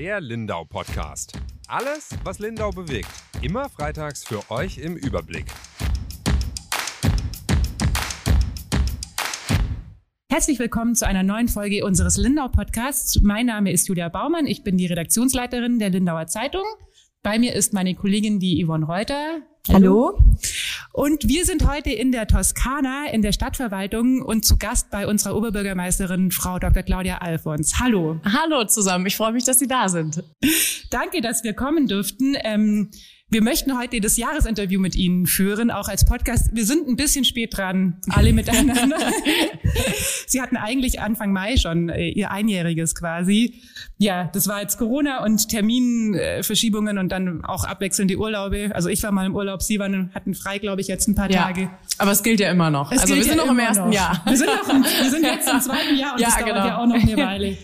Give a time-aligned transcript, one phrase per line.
[0.00, 1.38] Der Lindau Podcast.
[1.68, 3.10] Alles, was Lindau bewegt.
[3.42, 5.44] Immer freitags für euch im Überblick.
[10.32, 13.20] Herzlich willkommen zu einer neuen Folge unseres Lindau Podcasts.
[13.20, 14.46] Mein Name ist Julia Baumann.
[14.46, 16.64] Ich bin die Redaktionsleiterin der Lindauer Zeitung.
[17.22, 19.42] Bei mir ist meine Kollegin, die Yvonne Reuter.
[19.68, 20.18] Hallo.
[20.92, 25.36] Und wir sind heute in der Toskana, in der Stadtverwaltung und zu Gast bei unserer
[25.36, 26.82] Oberbürgermeisterin, Frau Dr.
[26.82, 27.78] Claudia Alfons.
[27.78, 28.20] Hallo.
[28.24, 29.06] Hallo zusammen.
[29.06, 30.24] Ich freue mich, dass Sie da sind.
[30.90, 32.36] Danke, dass wir kommen dürften.
[32.42, 32.90] Ähm,
[33.30, 36.50] wir möchten heute das Jahresinterview mit Ihnen führen, auch als Podcast.
[36.52, 38.96] Wir sind ein bisschen spät dran, alle miteinander.
[40.26, 43.54] Sie hatten eigentlich Anfang Mai schon äh, Ihr Einjähriges quasi.
[43.98, 48.70] Ja, das war jetzt Corona und Terminverschiebungen und dann auch abwechselnde Urlaube.
[48.74, 51.30] Also ich war mal im Urlaub, Sie waren, hatten frei, glaube ich, jetzt ein paar
[51.30, 51.70] ja, Tage.
[51.98, 52.90] Aber es gilt ja immer noch.
[52.90, 53.94] Es also wir sind ja noch im ersten noch.
[53.94, 54.22] Jahr.
[54.26, 56.66] Wir sind, noch im, wir sind jetzt im zweiten Jahr und Ja, das dauert genau.
[56.66, 57.56] ja auch noch eine Weile.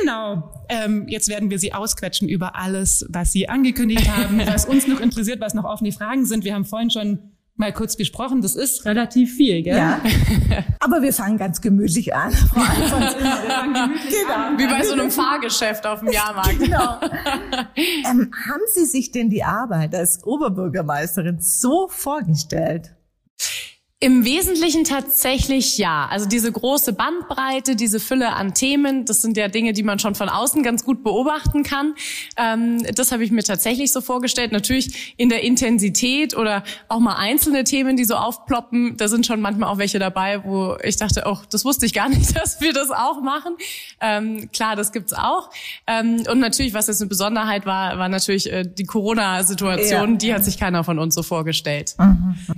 [0.00, 0.64] Genau.
[0.68, 5.00] Ähm, jetzt werden wir Sie ausquetschen über alles, was Sie angekündigt haben, was uns noch
[5.00, 6.44] interessiert, was noch offene Fragen sind.
[6.44, 7.18] Wir haben vorhin schon
[7.56, 8.40] mal kurz besprochen.
[8.40, 9.76] Das ist relativ viel, gell?
[9.76, 10.00] Ja.
[10.80, 12.32] Aber wir fangen ganz gemütlich an.
[12.32, 13.14] Frau Alfons.
[13.14, 14.58] genau.
[14.58, 16.58] Wie bei so einem Fahrgeschäft auf dem Jahrmarkt.
[16.58, 16.98] Genau.
[17.76, 22.94] Ähm, haben Sie sich denn die Arbeit als Oberbürgermeisterin so vorgestellt?
[24.04, 26.06] Im Wesentlichen tatsächlich ja.
[26.10, 30.14] Also diese große Bandbreite, diese Fülle an Themen, das sind ja Dinge, die man schon
[30.14, 31.94] von außen ganz gut beobachten kann.
[32.36, 34.52] Ähm, das habe ich mir tatsächlich so vorgestellt.
[34.52, 38.98] Natürlich in der Intensität oder auch mal einzelne Themen, die so aufploppen.
[38.98, 42.08] Da sind schon manchmal auch welche dabei, wo ich dachte, oh, das wusste ich gar
[42.10, 43.56] nicht, dass wir das auch machen.
[44.02, 45.48] Ähm, klar, das gibt's auch.
[45.86, 50.10] Ähm, und natürlich, was jetzt eine Besonderheit war, war natürlich äh, die Corona-Situation.
[50.10, 50.16] Ja.
[50.18, 51.96] Die hat sich keiner von uns so vorgestellt.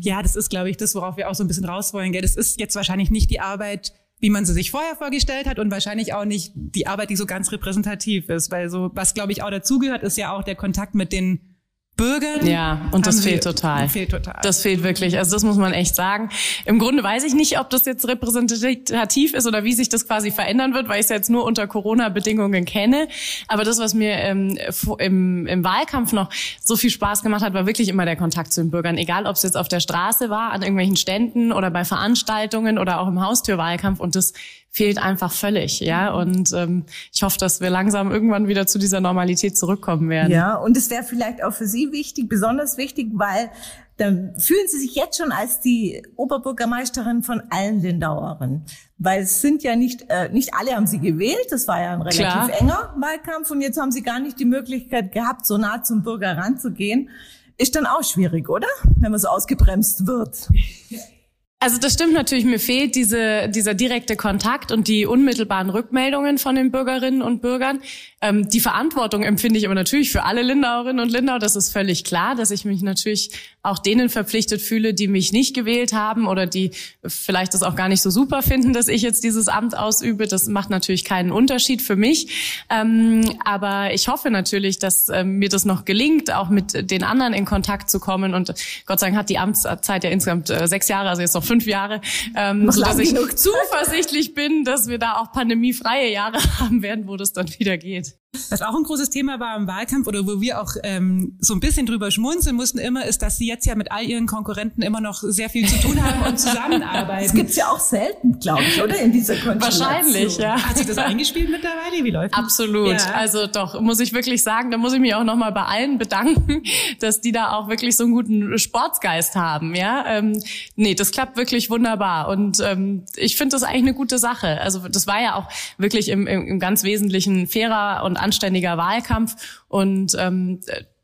[0.01, 2.13] Ja, das ist, glaube ich, das, worauf wir auch so ein bisschen raus wollen.
[2.13, 2.23] Gell?
[2.23, 5.71] Das ist jetzt wahrscheinlich nicht die Arbeit, wie man sie sich vorher vorgestellt hat und
[5.71, 8.51] wahrscheinlich auch nicht die Arbeit, die so ganz repräsentativ ist.
[8.51, 11.56] Weil so, was glaube ich auch dazugehört, ist ja auch der Kontakt mit den
[11.97, 12.47] Bürgern.
[12.47, 13.89] Ja, und das fehlt total.
[13.89, 14.39] Fehlt total.
[14.43, 15.17] Das fehlt wirklich.
[15.17, 16.29] Also das muss man echt sagen.
[16.67, 20.31] Im Grunde weiß ich nicht, ob das jetzt repräsentativ ist oder wie sich das quasi
[20.31, 23.09] verändern wird, weil ich es jetzt nur unter Corona-Bedingungen kenne.
[23.49, 24.59] Aber das, was mir ähm,
[24.99, 26.29] im, im Wahlkampf noch
[26.63, 28.99] so viel Spaß gemacht hat, war wirklich immer der Kontakt zu den Bürgern.
[28.99, 33.01] Egal, ob es jetzt auf der Straße war, an irgendwelchen Ständen oder bei Veranstaltungen oder
[33.01, 34.01] auch im Haustürwahlkampf.
[34.01, 34.35] Und das
[34.77, 35.81] fehlt einfach völlig.
[35.81, 40.31] Ja, und ähm, ich hoffe, dass wir langsam irgendwann wieder zu dieser Normalität zurückkommen werden.
[40.31, 43.51] Ja, und es wäre vielleicht auch für Sie wichtig, besonders wichtig, weil
[43.97, 48.67] dann fühlen Sie sich jetzt schon als die Oberbürgermeisterin von allen Lindauerinnen.
[48.99, 52.03] Weil es sind ja nicht, äh, nicht alle haben Sie gewählt, das war ja ein
[52.03, 52.61] relativ Klar.
[52.61, 56.37] enger Wahlkampf und jetzt haben Sie gar nicht die Möglichkeit gehabt, so nah zum Bürger
[56.37, 57.09] ranzugehen.
[57.57, 58.69] Ist dann auch schwierig, oder?
[58.99, 60.51] Wenn man so ausgebremst wird.
[61.59, 66.55] Also das stimmt natürlich, mir fehlt diese, dieser direkte Kontakt und die unmittelbaren Rückmeldungen von
[66.55, 67.81] den Bürgerinnen und Bürgern.
[68.23, 71.39] Ähm, die Verantwortung empfinde ich aber natürlich für alle Lindauerinnen und Lindau.
[71.39, 73.31] Das ist völlig klar, dass ich mich natürlich
[73.63, 76.71] auch denen verpflichtet fühle, die mich nicht gewählt haben oder die
[77.05, 80.27] vielleicht das auch gar nicht so super finden, dass ich jetzt dieses Amt ausübe.
[80.27, 82.65] Das macht natürlich keinen Unterschied für mich.
[82.71, 87.35] Ähm, aber ich hoffe natürlich, dass ähm, mir das noch gelingt, auch mit den anderen
[87.35, 88.35] in Kontakt zu kommen.
[88.35, 88.55] Und
[88.87, 91.67] Gott sei Dank hat die Amtszeit ja insgesamt äh, sechs Jahre, also jetzt noch fünf
[91.67, 92.01] Jahre,
[92.35, 97.17] ähm, sodass ich genug zuversichtlich bin, dass wir da auch pandemiefreie Jahre haben werden, wo
[97.17, 98.06] das dann wieder geht.
[98.11, 98.26] kids.
[98.51, 101.61] Was auch ein großes Thema war im Wahlkampf oder wo wir auch ähm, so ein
[101.61, 105.01] bisschen drüber schmunzeln mussten immer, ist, dass sie jetzt ja mit all ihren Konkurrenten immer
[105.01, 107.35] noch sehr viel zu tun haben und Das zusammenarbeiten.
[107.35, 108.99] gibt's ja auch selten, glaube ich, oder?
[108.99, 109.81] In dieser Konstellation.
[109.81, 110.61] Wahrscheinlich, ja.
[110.63, 112.05] Hat sich das eingespielt mittlerweile?
[112.05, 112.39] Wie läuft das?
[112.45, 112.93] Absolut.
[112.93, 113.13] Ja.
[113.15, 116.63] Also doch, muss ich wirklich sagen, da muss ich mich auch nochmal bei allen bedanken,
[117.01, 119.75] dass die da auch wirklich so einen guten Sportsgeist haben.
[119.75, 120.41] Ja, ähm,
[120.77, 124.61] nee, das klappt wirklich wunderbar und ähm, ich finde das eigentlich eine gute Sache.
[124.61, 125.49] Also das war ja auch
[125.79, 130.61] wirklich im, im, im ganz Wesentlichen fairer und anständiger Wahlkampf und ähm,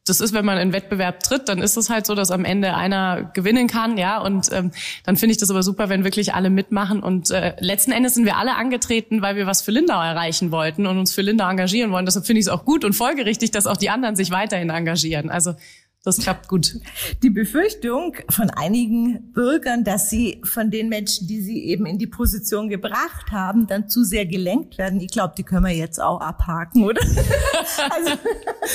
[0.06, 2.74] das ist, wenn man in Wettbewerb tritt, dann ist es halt so, dass am Ende
[2.74, 4.18] einer gewinnen kann, ja.
[4.18, 4.72] Und ähm,
[5.04, 7.02] dann finde ich das aber super, wenn wirklich alle mitmachen.
[7.02, 10.86] Und äh, letzten Endes sind wir alle angetreten, weil wir was für Lindau erreichen wollten
[10.86, 12.04] und uns für Lindau engagieren wollen.
[12.04, 15.30] Deshalb finde ich es auch gut und folgerichtig, dass auch die anderen sich weiterhin engagieren.
[15.30, 15.54] Also
[16.04, 16.76] das klappt gut.
[17.22, 22.06] Die Befürchtung von einigen Bürgern, dass sie von den Menschen, die sie eben in die
[22.06, 26.20] Position gebracht haben, dann zu sehr gelenkt werden, ich glaube, die können wir jetzt auch
[26.20, 27.00] abhaken, oder?
[27.90, 28.12] also,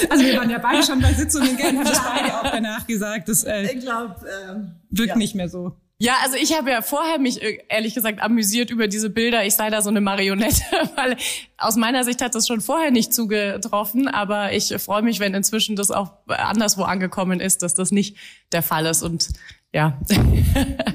[0.09, 3.29] Also wir waren ja beide schon bei Sitzungen, gell, haben das beide auch danach gesagt.
[3.29, 4.15] Das äh, ich glaube,
[4.49, 5.15] ähm, wirkt ja.
[5.15, 5.75] nicht mehr so.
[5.99, 9.45] Ja, also ich habe ja vorher mich äh, ehrlich gesagt amüsiert über diese Bilder.
[9.45, 10.61] Ich sei da so eine Marionette,
[10.95, 11.17] weil
[11.57, 14.07] aus meiner Sicht hat das schon vorher nicht zugetroffen.
[14.07, 18.15] Aber ich freue mich, wenn inzwischen das auch anderswo angekommen ist, dass das nicht
[18.51, 19.01] der Fall ist.
[19.01, 19.29] Und
[19.73, 19.99] ja.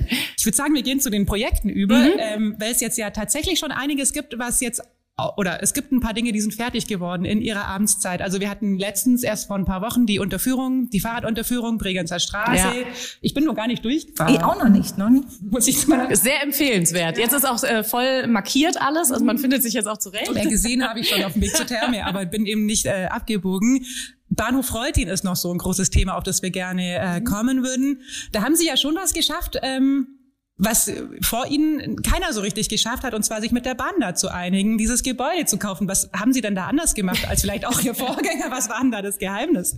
[0.43, 3.61] Ich würde sagen, wir gehen zu den Projekten über, ähm, weil es jetzt ja tatsächlich
[3.61, 4.83] schon einiges gibt, was jetzt
[5.37, 8.23] oder es gibt ein paar Dinge, die sind fertig geworden in ihrer Abendszeit.
[8.23, 12.57] Also wir hatten letztens erst vor ein paar Wochen die Unterführung, die Fahrradunterführung Bregenzer Straße.
[12.57, 12.73] Ja.
[13.21, 14.35] Ich bin noch gar nicht durchgefahren.
[14.35, 15.27] Ich auch noch nicht, noch nicht.
[15.43, 16.15] Muss ich sagen.
[16.17, 17.19] Sehr empfehlenswert.
[17.19, 20.33] Jetzt ist auch äh, voll markiert alles, also man findet sich jetzt auch zurecht.
[20.35, 23.09] Ja, gesehen habe ich schon auf dem Weg zur Therme, aber bin eben nicht äh,
[23.11, 23.85] abgebogen.
[24.31, 28.01] Bahnhof Reutin ist noch so ein großes Thema, auf das wir gerne äh, kommen würden.
[28.33, 29.59] Da haben Sie ja schon was geschafft.
[29.63, 30.22] Ähm,
[30.59, 30.91] was
[31.23, 34.29] vor Ihnen keiner so richtig geschafft hat, und zwar sich mit der Bahn da zu
[34.29, 35.89] einigen, dieses Gebäude zu kaufen.
[35.89, 38.51] Was haben Sie denn da anders gemacht als vielleicht auch Ihr Vorgänger?
[38.51, 39.75] Was war denn da das Geheimnis?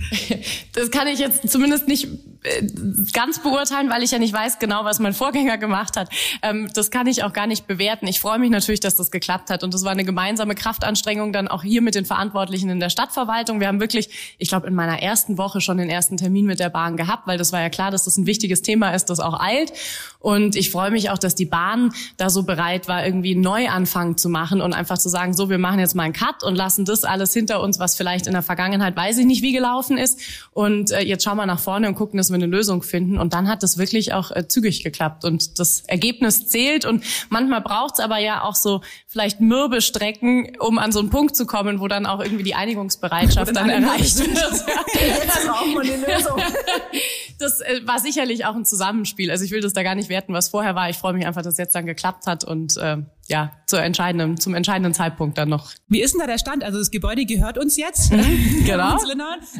[0.72, 2.08] Das kann ich jetzt zumindest nicht
[2.42, 2.66] äh,
[3.12, 6.10] ganz beurteilen, weil ich ja nicht weiß genau, was mein Vorgänger gemacht hat.
[6.42, 8.06] Ähm, das kann ich auch gar nicht bewerten.
[8.06, 9.62] Ich freue mich natürlich, dass das geklappt hat.
[9.62, 13.60] Und das war eine gemeinsame Kraftanstrengung dann auch hier mit den Verantwortlichen in der Stadtverwaltung.
[13.60, 16.68] Wir haben wirklich, ich glaube, in meiner ersten Woche schon den ersten Termin mit der
[16.68, 19.40] Bahn gehabt, weil das war ja klar, dass das ein wichtiges Thema ist, das auch
[19.40, 19.72] eilt.
[20.24, 24.16] Und ich freue mich auch, dass die Bahn da so bereit war, irgendwie einen Neuanfang
[24.16, 26.86] zu machen und einfach zu sagen, so, wir machen jetzt mal einen Cut und lassen
[26.86, 30.18] das alles hinter uns, was vielleicht in der Vergangenheit, weiß ich nicht, wie gelaufen ist.
[30.52, 33.18] Und äh, jetzt schauen wir nach vorne und gucken, dass wir eine Lösung finden.
[33.18, 35.26] Und dann hat das wirklich auch äh, zügig geklappt.
[35.26, 36.86] Und das Ergebnis zählt.
[36.86, 41.10] Und manchmal braucht es aber ja auch so vielleicht mürbe Strecken, um an so einen
[41.10, 44.30] Punkt zu kommen, wo dann auch irgendwie die Einigungsbereitschaft dann erreicht wird.
[44.32, 46.40] Jetzt brauchen wir eine Lösung.
[47.44, 49.30] Das äh, war sicherlich auch ein Zusammenspiel.
[49.30, 50.88] Also ich will das da gar nicht werten, was vorher war.
[50.88, 52.98] Ich freue mich einfach, dass es jetzt dann geklappt hat und äh,
[53.28, 55.72] ja, zur entscheidenden, zum entscheidenden Zeitpunkt dann noch.
[55.88, 56.64] Wie ist denn da der Stand?
[56.64, 58.12] Also das Gebäude gehört uns jetzt.
[58.12, 58.96] Mhm, genau.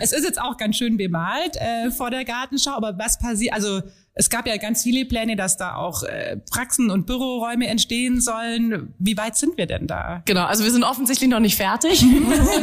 [0.00, 3.82] es ist jetzt auch ganz schön bemalt äh, vor der Gartenschau, aber was passiert, also
[4.16, 8.94] es gab ja ganz viele Pläne, dass da auch äh, Praxen und Büroräume entstehen sollen.
[9.00, 10.22] Wie weit sind wir denn da?
[10.24, 12.04] Genau, also wir sind offensichtlich noch nicht fertig.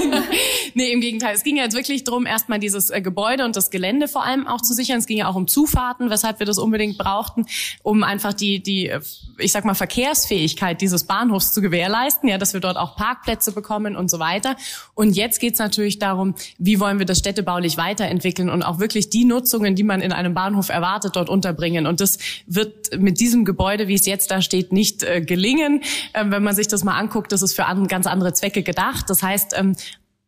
[0.76, 1.36] nee, im Gegenteil.
[1.36, 4.48] Es ging ja jetzt wirklich drum, erstmal dieses äh, Gebäude und das Gelände vor allem
[4.48, 5.00] auch zu sichern.
[5.00, 7.46] Es ging ja auch um Zufahrten, weshalb wir das unbedingt brauchten,
[7.84, 9.02] um einfach die, die, äh,
[9.38, 13.98] ich sag mal, Verkehrsfähigkeit dieses Bahnhofs zu gewährleisten, ja, dass wir dort auch Parkplätze bekommen
[13.98, 14.56] und so weiter.
[14.96, 19.26] Und jetzt geht's natürlich darum, wie wollen wir das städtebaulich weiterentwickeln und auch wirklich die
[19.26, 21.88] Nutzungen, die man in einem Bahnhof erwartet, dort unterbringen.
[21.88, 25.82] Und das wird mit diesem Gebäude, wie es jetzt da steht, nicht äh, gelingen.
[26.14, 29.10] Ähm, wenn man sich das mal anguckt, das ist für an, ganz andere Zwecke gedacht.
[29.10, 29.76] Das heißt, ähm,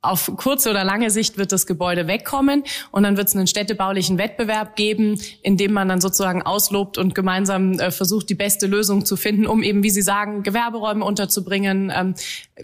[0.04, 4.18] auf kurze oder lange Sicht wird das Gebäude wegkommen und dann wird es einen städtebaulichen
[4.18, 9.06] Wettbewerb geben, in dem man dann sozusagen auslobt und gemeinsam äh, versucht, die beste Lösung
[9.06, 12.16] zu finden, um eben, wie Sie sagen, Gewerberäume unterzubringen, ähm,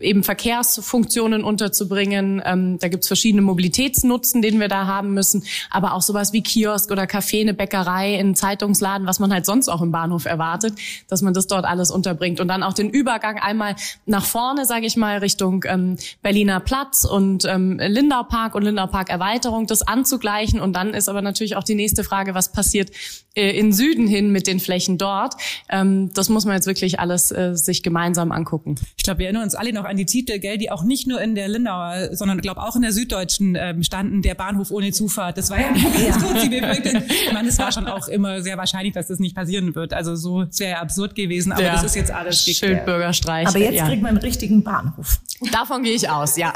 [0.02, 2.42] eben Verkehrsfunktionen unterzubringen.
[2.44, 6.92] Ähm, da gibt's verschiedene Mobilitätsnutzen, den wir da haben müssen, aber auch sowas wie Kiosk
[6.92, 10.74] oder Café, eine Bäckerei, ein Zeitungsladen, was man halt sonst auch im Bahnhof erwartet,
[11.08, 14.86] dass man das dort alles unterbringt und dann auch den Übergang einmal nach vorne, sage
[14.86, 19.68] ich mal, Richtung ähm, Berliner Platz und und ähm, Lindau Park und Lindau Park Erweiterung,
[19.68, 20.60] das anzugleichen.
[20.60, 22.90] Und dann ist aber natürlich auch die nächste Frage, was passiert
[23.36, 25.36] äh, in Süden hin mit den Flächen dort?
[25.70, 28.76] Ähm, das muss man jetzt wirklich alles äh, sich gemeinsam angucken.
[28.98, 31.22] Ich glaube, wir erinnern uns alle noch an die Titel, gell, die auch nicht nur
[31.22, 35.38] in der Lindauer, sondern glaube auch in der Süddeutschen ähm, standen, der Bahnhof ohne Zufahrt.
[35.38, 36.56] Das war ja ganz kurz die.
[36.56, 39.94] Ich meine, es war schon auch immer sehr wahrscheinlich, dass das nicht passieren wird.
[39.94, 41.74] Also so, es wäre ja absurd gewesen, aber ja.
[41.74, 43.48] das ist jetzt alles Schildbürgerstreich.
[43.48, 43.88] Aber jetzt ja.
[43.88, 45.20] kriegt man einen richtigen Bahnhof.
[45.52, 46.54] Davon gehe ich aus, ja.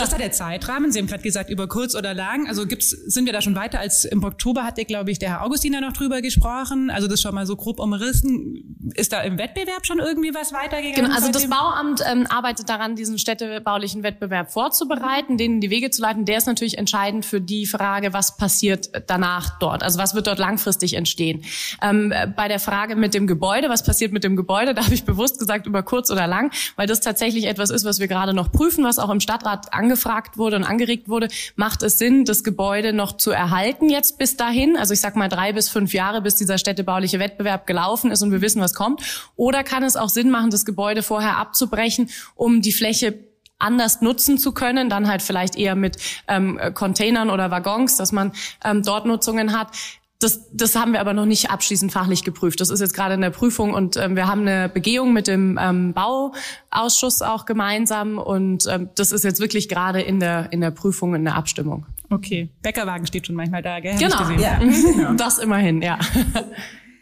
[0.00, 0.92] Was ist da der Zeitrahmen?
[0.92, 2.48] Sie haben gerade gesagt, über kurz oder lang.
[2.48, 5.44] Also gibt's, sind wir da schon weiter als im Oktober hatte, glaube ich, der Herr
[5.44, 6.90] Augustiner noch drüber gesprochen.
[6.90, 8.76] Also das schon mal so grob umrissen.
[8.94, 11.06] Ist da im Wettbewerb schon irgendwie was weitergegangen?
[11.06, 16.02] Genau, also das Bauamt ähm, arbeitet daran, diesen städtebaulichen Wettbewerb vorzubereiten, denen die Wege zu
[16.02, 16.24] leiten.
[16.24, 19.82] Der ist natürlich entscheidend für die Frage, was passiert danach dort.
[19.82, 21.44] Also was wird dort langfristig entstehen.
[21.82, 25.04] Ähm, bei der Frage mit dem Gebäude, was passiert mit dem Gebäude, da habe ich
[25.04, 28.50] bewusst gesagt, über kurz oder lang, weil das tatsächlich etwas ist, was wir gerade noch
[28.52, 31.28] prüfen, was auch im Stadtrat angefragt wurde und angeregt wurde.
[31.56, 34.76] Macht es Sinn, das Gebäude noch zu erhalten jetzt bis dahin?
[34.76, 38.30] Also ich sag mal drei bis fünf Jahre, bis dieser städtebauliche Wettbewerb gelaufen ist und
[38.30, 39.30] wir wissen, was kommt.
[39.36, 43.18] Oder kann es auch Sinn machen, das Gebäude vorher abzubrechen, um die Fläche
[43.58, 45.96] anders nutzen zu können, dann halt vielleicht eher mit
[46.28, 48.32] ähm, Containern oder Waggons, dass man
[48.64, 49.68] ähm, dort Nutzungen hat.
[50.20, 52.60] Das, das haben wir aber noch nicht abschließend fachlich geprüft.
[52.60, 55.56] Das ist jetzt gerade in der Prüfung und ähm, wir haben eine Begehung mit dem
[55.62, 60.72] ähm, Bauausschuss auch gemeinsam und ähm, das ist jetzt wirklich gerade in der in der
[60.72, 61.86] Prüfung in der Abstimmung.
[62.10, 63.96] Okay, Bäckerwagen steht schon manchmal da, gell?
[63.96, 64.60] Genau, ja.
[65.16, 65.98] das immerhin, ja.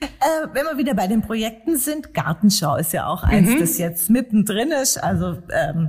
[0.01, 3.61] Äh, wenn wir wieder bei den Projekten sind, Gartenschau ist ja auch eins, mhm.
[3.61, 4.99] das jetzt mittendrin ist.
[4.99, 5.89] Also ähm,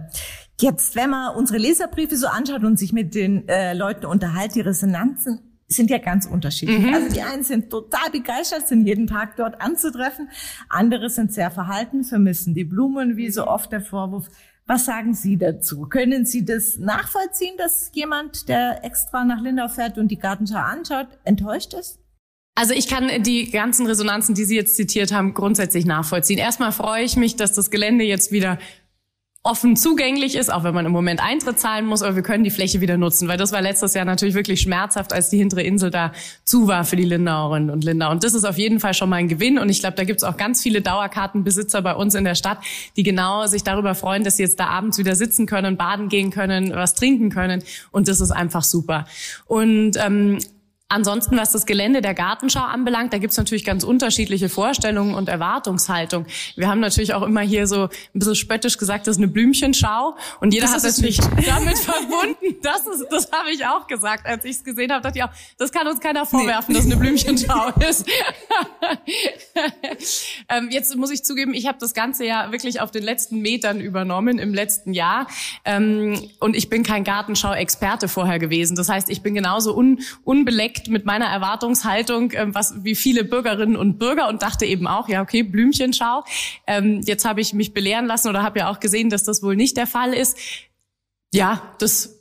[0.61, 4.61] jetzt, wenn man unsere Leserbriefe so anschaut und sich mit den äh, Leuten unterhält, die
[4.61, 6.79] Resonanzen sind ja ganz unterschiedlich.
[6.79, 6.93] Mhm.
[6.93, 10.29] Also die einen sind total begeistert, sind jeden Tag dort anzutreffen.
[10.69, 14.27] Andere sind sehr verhalten, vermissen die Blumen, wie so oft der Vorwurf.
[14.65, 15.87] Was sagen Sie dazu?
[15.87, 21.07] Können Sie das nachvollziehen, dass jemand, der extra nach Lindau fährt und die Gartenschau anschaut,
[21.23, 21.99] enttäuscht ist?
[22.55, 26.39] Also ich kann die ganzen Resonanzen, die Sie jetzt zitiert haben, grundsätzlich nachvollziehen.
[26.39, 28.57] Erstmal freue ich mich, dass das Gelände jetzt wieder
[29.47, 32.51] offen zugänglich ist, auch wenn man im Moment Eintritt zahlen muss, aber wir können die
[32.51, 35.89] Fläche wieder nutzen, weil das war letztes Jahr natürlich wirklich schmerzhaft, als die hintere Insel
[35.89, 36.11] da
[36.43, 38.11] zu war für die Lindauerinnen und Lindauer.
[38.11, 40.17] Und das ist auf jeden Fall schon mal ein Gewinn und ich glaube, da gibt
[40.17, 42.59] es auch ganz viele Dauerkartenbesitzer bei uns in der Stadt,
[42.97, 46.29] die genau sich darüber freuen, dass sie jetzt da abends wieder sitzen können, baden gehen
[46.29, 49.05] können, was trinken können und das ist einfach super.
[49.45, 50.39] Und ähm,
[50.89, 56.25] Ansonsten, was das Gelände der Gartenschau anbelangt, da gibt's natürlich ganz unterschiedliche Vorstellungen und Erwartungshaltung.
[56.55, 60.15] Wir haben natürlich auch immer hier so ein bisschen spöttisch gesagt, das ist eine Blümchenschau.
[60.39, 62.55] Und jeder das hat natürlich damit verbunden.
[62.61, 65.01] Das ist, das habe ich auch gesagt, als ich es gesehen habe.
[65.01, 66.79] Dachte ich auch, das kann uns keiner vorwerfen, nee.
[66.79, 68.07] dass eine Blümchenschau ist.
[70.49, 73.81] ähm, jetzt muss ich zugeben, ich habe das Ganze ja wirklich auf den letzten Metern
[73.81, 75.27] übernommen im letzten Jahr.
[75.65, 78.77] Ähm, und ich bin kein Gartenschau-Experte vorher gewesen.
[78.77, 83.23] Das heißt, ich bin genauso un, unbeleckt deckt mit meiner Erwartungshaltung, ähm, was wie viele
[83.23, 86.23] Bürgerinnen und Bürger und dachte eben auch, ja okay, Blümchenschau.
[86.65, 89.55] Ähm, jetzt habe ich mich belehren lassen oder habe ja auch gesehen, dass das wohl
[89.55, 90.37] nicht der Fall ist.
[91.33, 92.16] Ja, das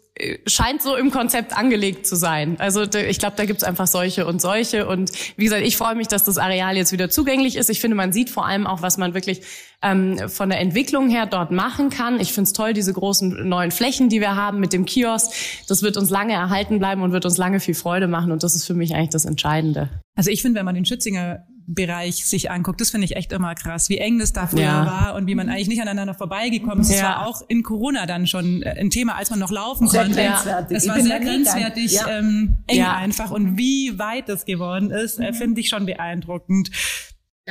[0.47, 2.57] scheint so im Konzept angelegt zu sein.
[2.59, 4.87] Also ich glaube, da gibt's einfach solche und solche.
[4.87, 7.69] Und wie gesagt, ich freue mich, dass das Areal jetzt wieder zugänglich ist.
[7.69, 9.43] Ich finde, man sieht vor allem auch, was man wirklich
[9.83, 12.19] ähm, von der Entwicklung her dort machen kann.
[12.19, 15.33] Ich finde es toll, diese großen neuen Flächen, die wir haben mit dem Kiosk.
[15.69, 18.33] Das wird uns lange erhalten bleiben und wird uns lange viel Freude machen.
[18.33, 19.91] Und das ist für mich eigentlich das Entscheidende.
[20.15, 23.55] Also ich finde, wenn man den Schützinger Bereich sich anguckt, das finde ich echt immer
[23.55, 24.87] krass, wie eng das da früher ja.
[24.87, 26.91] war und wie man eigentlich nicht aneinander vorbeigekommen ist.
[26.91, 26.97] Ja.
[26.97, 30.05] Das war auch in Corona dann schon äh, ein Thema, als man noch laufen sehr
[30.05, 30.21] konnte.
[30.23, 30.77] Grenzwertig.
[30.77, 32.09] Es war sehr grenzwertig ja.
[32.09, 36.71] ähm, eng einfach und wie weit das geworden ist, äh, finde ich schon beeindruckend.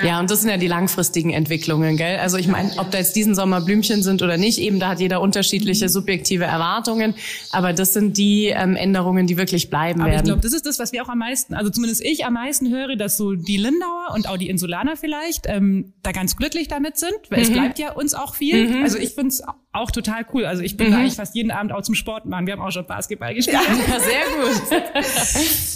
[0.03, 2.17] Ja, und das sind ja die langfristigen Entwicklungen, gell?
[2.17, 4.99] Also ich meine, ob da jetzt diesen Sommer Blümchen sind oder nicht, eben da hat
[4.99, 7.15] jeder unterschiedliche subjektive Erwartungen,
[7.51, 10.25] aber das sind die ähm, Änderungen, die wirklich bleiben aber werden.
[10.25, 12.69] Ich glaube, das ist das, was wir auch am meisten, also zumindest ich am meisten
[12.69, 16.97] höre, dass so die Lindauer und auch die Insulaner vielleicht ähm, da ganz glücklich damit
[16.97, 17.43] sind, weil mhm.
[17.45, 18.67] es bleibt ja uns auch viel.
[18.67, 18.83] Mhm.
[18.83, 20.45] Also ich finde es auch total cool.
[20.45, 20.91] Also ich bin mhm.
[20.91, 22.47] da eigentlich fast jeden Abend auch zum Sport machen.
[22.47, 23.59] Wir haben auch schon Basketball gespielt.
[23.87, 24.83] Ja, sehr gut.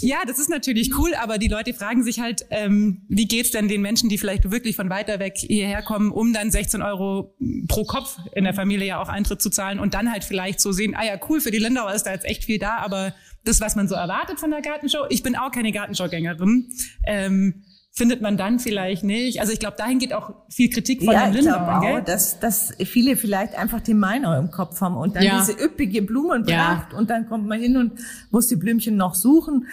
[0.00, 3.68] ja, das ist natürlich cool, aber die Leute fragen sich halt, ähm, wie geht's denn
[3.68, 7.34] den Menschen, die vielleicht wirklich von weiter weg hierher kommen, um dann 16 Euro
[7.68, 10.72] pro Kopf in der Familie ja auch Eintritt zu zahlen und dann halt vielleicht so
[10.72, 13.14] sehen, ah ja, cool, für die Lindauer ist da jetzt echt viel da, aber
[13.44, 16.66] das, was man so erwartet von der Gartenshow, ich bin auch keine Gartenshow-Gängerin,
[17.06, 17.62] ähm,
[17.92, 19.40] findet man dann vielleicht nicht.
[19.40, 22.00] Also ich glaube, dahin geht auch viel Kritik von ja, den Lindauern, gell?
[22.00, 25.40] Auch, dass, dass viele vielleicht einfach den Meinung im Kopf haben und dann ja.
[25.40, 26.98] diese üppige Blumenpracht ja.
[26.98, 27.92] und dann kommt man hin und
[28.30, 29.66] muss die Blümchen noch suchen.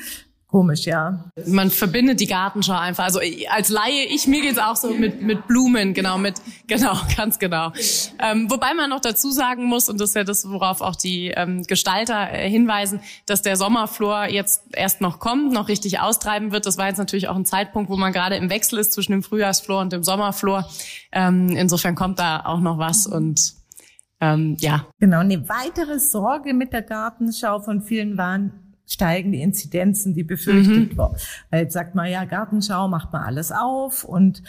[0.49, 1.25] Komisch, ja.
[1.45, 3.03] Man verbindet die Gartenschau einfach.
[3.03, 6.35] Also als Laie, ich mir geht's auch so mit mit Blumen, genau mit
[6.67, 7.73] genau ganz genau.
[8.17, 11.27] Ähm, wobei man noch dazu sagen muss und das ist ja das, worauf auch die
[11.35, 16.65] ähm, Gestalter äh, hinweisen, dass der Sommerflor jetzt erst noch kommt, noch richtig austreiben wird.
[16.65, 19.23] Das war jetzt natürlich auch ein Zeitpunkt, wo man gerade im Wechsel ist zwischen dem
[19.23, 20.69] Frühjahrsflor und dem Sommerflor.
[21.11, 23.53] Ähm, insofern kommt da auch noch was und
[24.21, 24.85] ähm, ja.
[24.99, 25.19] Genau.
[25.19, 30.97] Eine weitere Sorge mit der Gartenschau von vielen waren steigende Inzidenzen, die befürchtet mhm.
[30.97, 31.17] wurden.
[31.49, 34.41] Weil jetzt sagt man ja, Gartenschau macht man alles auf und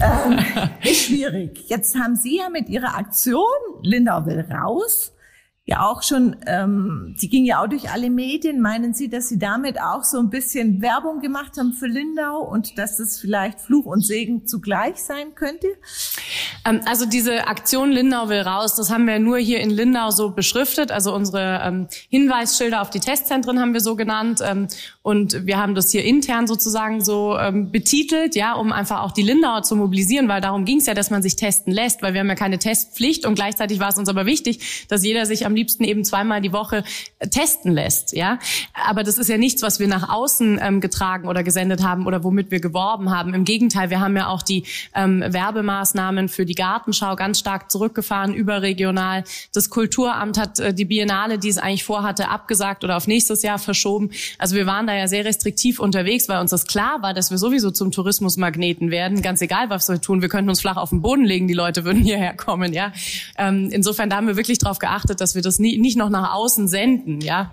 [0.00, 0.38] ähm,
[0.82, 1.68] ist schwierig.
[1.68, 3.44] Jetzt haben Sie ja mit Ihrer Aktion
[3.82, 5.12] Lindau will raus
[5.68, 8.62] ja auch schon, ähm, die ging ja auch durch alle Medien.
[8.62, 12.78] Meinen Sie, dass Sie damit auch so ein bisschen Werbung gemacht haben für Lindau und
[12.78, 15.66] dass es vielleicht Fluch und Segen zugleich sein könnte?
[16.64, 20.30] Ähm, also diese Aktion Lindau will raus, das haben wir nur hier in Lindau so
[20.30, 20.90] beschriftet.
[20.90, 24.40] Also unsere ähm, Hinweisschilder auf die Testzentren haben wir so genannt.
[24.42, 24.68] Ähm,
[25.02, 29.22] und wir haben das hier intern sozusagen so ähm, betitelt, ja, um einfach auch die
[29.22, 32.20] Lindauer zu mobilisieren, weil darum ging es ja, dass man sich testen lässt, weil wir
[32.20, 35.57] haben ja keine Testpflicht und gleichzeitig war es uns aber wichtig, dass jeder sich am
[35.58, 36.84] liebsten eben zweimal die Woche
[37.30, 38.38] testen lässt, ja.
[38.86, 42.22] Aber das ist ja nichts, was wir nach außen ähm, getragen oder gesendet haben oder
[42.22, 43.34] womit wir geworben haben.
[43.34, 48.34] Im Gegenteil, wir haben ja auch die ähm, Werbemaßnahmen für die Gartenschau ganz stark zurückgefahren,
[48.34, 49.24] überregional.
[49.52, 53.58] Das Kulturamt hat äh, die Biennale, die es eigentlich vorhatte, abgesagt oder auf nächstes Jahr
[53.58, 54.10] verschoben.
[54.38, 57.38] Also wir waren da ja sehr restriktiv unterwegs, weil uns das klar war, dass wir
[57.38, 59.22] sowieso zum Tourismusmagneten werden.
[59.22, 61.84] Ganz egal, was wir tun, wir könnten uns flach auf den Boden legen, die Leute
[61.84, 62.92] würden hierher kommen, ja.
[63.36, 66.34] Ähm, insofern da haben wir wirklich darauf geachtet, dass wir das nie, nicht noch nach
[66.34, 67.50] außen senden, ja.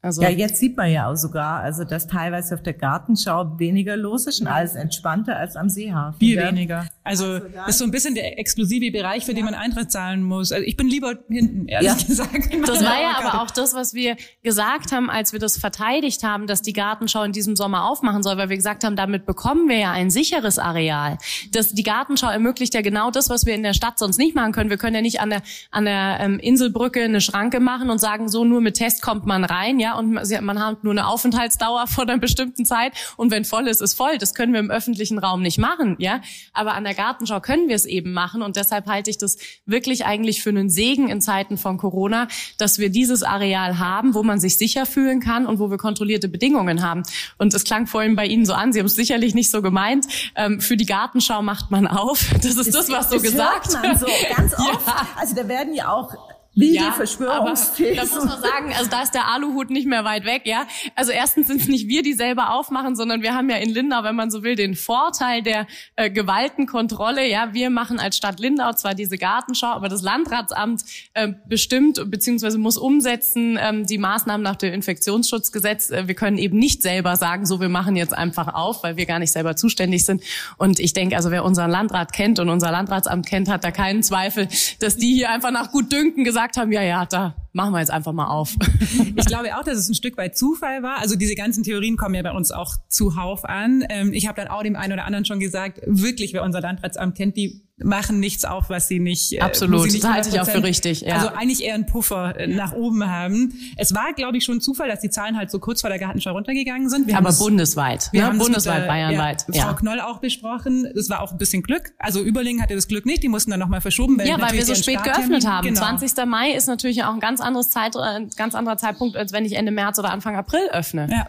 [0.00, 3.96] Also ja, jetzt sieht man ja auch sogar, also dass teilweise auf der Gartenschau weniger
[3.96, 6.20] los ist und alles entspannter als am Seehafen.
[6.20, 6.46] Viel ja?
[6.46, 6.86] weniger.
[7.02, 9.38] Also, also das ist so ein bisschen der exklusive Bereich, für ja.
[9.38, 10.52] den man Eintritt zahlen muss.
[10.52, 11.94] Also ich bin lieber hinten, ehrlich ja.
[11.94, 12.48] gesagt.
[12.64, 16.46] Das war ja aber auch das, was wir gesagt haben, als wir das verteidigt haben,
[16.46, 19.78] dass die Gartenschau in diesem Sommer aufmachen soll, weil wir gesagt haben, damit bekommen wir
[19.78, 21.18] ja ein sicheres Areal.
[21.50, 24.52] Das, die Gartenschau ermöglicht ja genau das, was wir in der Stadt sonst nicht machen
[24.52, 24.70] können.
[24.70, 28.28] Wir können ja nicht an der, an der ähm, Inselbrücke eine Schranke machen und sagen,
[28.28, 31.86] so nur mit Test kommt man rein, ja ja, und man hat nur eine Aufenthaltsdauer
[31.86, 34.18] vor einer bestimmten Zeit und wenn voll ist, ist voll.
[34.18, 36.20] Das können wir im öffentlichen Raum nicht machen, ja.
[36.52, 40.04] Aber an der Gartenschau können wir es eben machen und deshalb halte ich das wirklich
[40.04, 42.28] eigentlich für einen Segen in Zeiten von Corona,
[42.58, 46.28] dass wir dieses Areal haben, wo man sich sicher fühlen kann und wo wir kontrollierte
[46.28, 47.02] Bedingungen haben.
[47.38, 50.06] Und es klang vorhin bei Ihnen so an, Sie haben es sicherlich nicht so gemeint,
[50.34, 52.26] ähm, für die Gartenschau macht man auf.
[52.34, 53.74] Das ist das, das was so gesagt.
[53.74, 54.86] Hört man so ganz oft.
[54.86, 55.08] Ja.
[55.16, 56.14] Also da werden ja auch
[56.58, 57.96] wilde ja, Verschwörungsthesen.
[57.96, 60.66] Da muss man sagen, also da ist der Aluhut nicht mehr weit weg, ja.
[60.94, 64.02] Also erstens sind es nicht wir, die selber aufmachen, sondern wir haben ja in Lindau,
[64.02, 67.26] wenn man so will, den Vorteil der äh, Gewaltenkontrolle.
[67.28, 70.82] Ja, wir machen als Stadt Lindau zwar diese Gartenschau, aber das Landratsamt
[71.14, 72.58] äh, bestimmt bzw.
[72.58, 75.90] muss umsetzen ähm, die Maßnahmen nach dem Infektionsschutzgesetz.
[75.90, 79.06] Äh, wir können eben nicht selber sagen, so wir machen jetzt einfach auf, weil wir
[79.06, 80.22] gar nicht selber zuständig sind.
[80.56, 84.02] Und ich denke, also wer unseren Landrat kennt und unser Landratsamt kennt, hat da keinen
[84.02, 84.48] Zweifel,
[84.80, 87.90] dass die hier einfach nach Gutdünken gesagt gesagt haben, ja, ja, da machen wir jetzt
[87.90, 88.54] einfach mal auf.
[89.16, 91.00] ich glaube auch, dass es ein Stück weit Zufall war.
[91.00, 93.84] Also diese ganzen Theorien kommen ja bei uns auch zuhauf an.
[93.90, 97.16] Ähm, ich habe dann auch dem einen oder anderen schon gesagt, wirklich, wer unser Landratsamt
[97.16, 99.32] kennt, die machen nichts auf, was sie nicht.
[99.32, 101.02] Äh, Absolut, sie nicht das halte ich auch für richtig.
[101.02, 101.16] Ja.
[101.16, 103.52] Also eigentlich eher einen Puffer äh, nach oben haben.
[103.76, 106.32] Es war, glaube ich, schon Zufall, dass die Zahlen halt so kurz vor der Gartenschau
[106.32, 107.06] runtergegangen sind.
[107.06, 108.08] Wir Aber bundesweit.
[108.12, 108.26] Wir ne?
[108.26, 109.46] haben bundesweit, mit, bayernweit.
[109.52, 110.86] Ja, Frau Knoll auch besprochen.
[110.86, 111.92] Es war auch ein bisschen Glück.
[111.98, 113.22] Also Überlingen hatte das Glück nicht.
[113.22, 114.28] Die mussten dann nochmal verschoben werden.
[114.28, 115.66] Ja, weil wir so spät geöffnet haben.
[115.66, 115.80] Genau.
[115.80, 116.26] 20.
[116.26, 119.54] Mai ist natürlich auch ein ganz anderes Zeit, äh, ganz anderer Zeitpunkt, als wenn ich
[119.54, 121.08] Ende März oder Anfang April öffne.
[121.10, 121.28] Ja.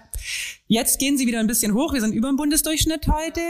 [0.68, 1.94] Jetzt gehen sie wieder ein bisschen hoch.
[1.94, 3.42] Wir sind über dem Bundesdurchschnitt heute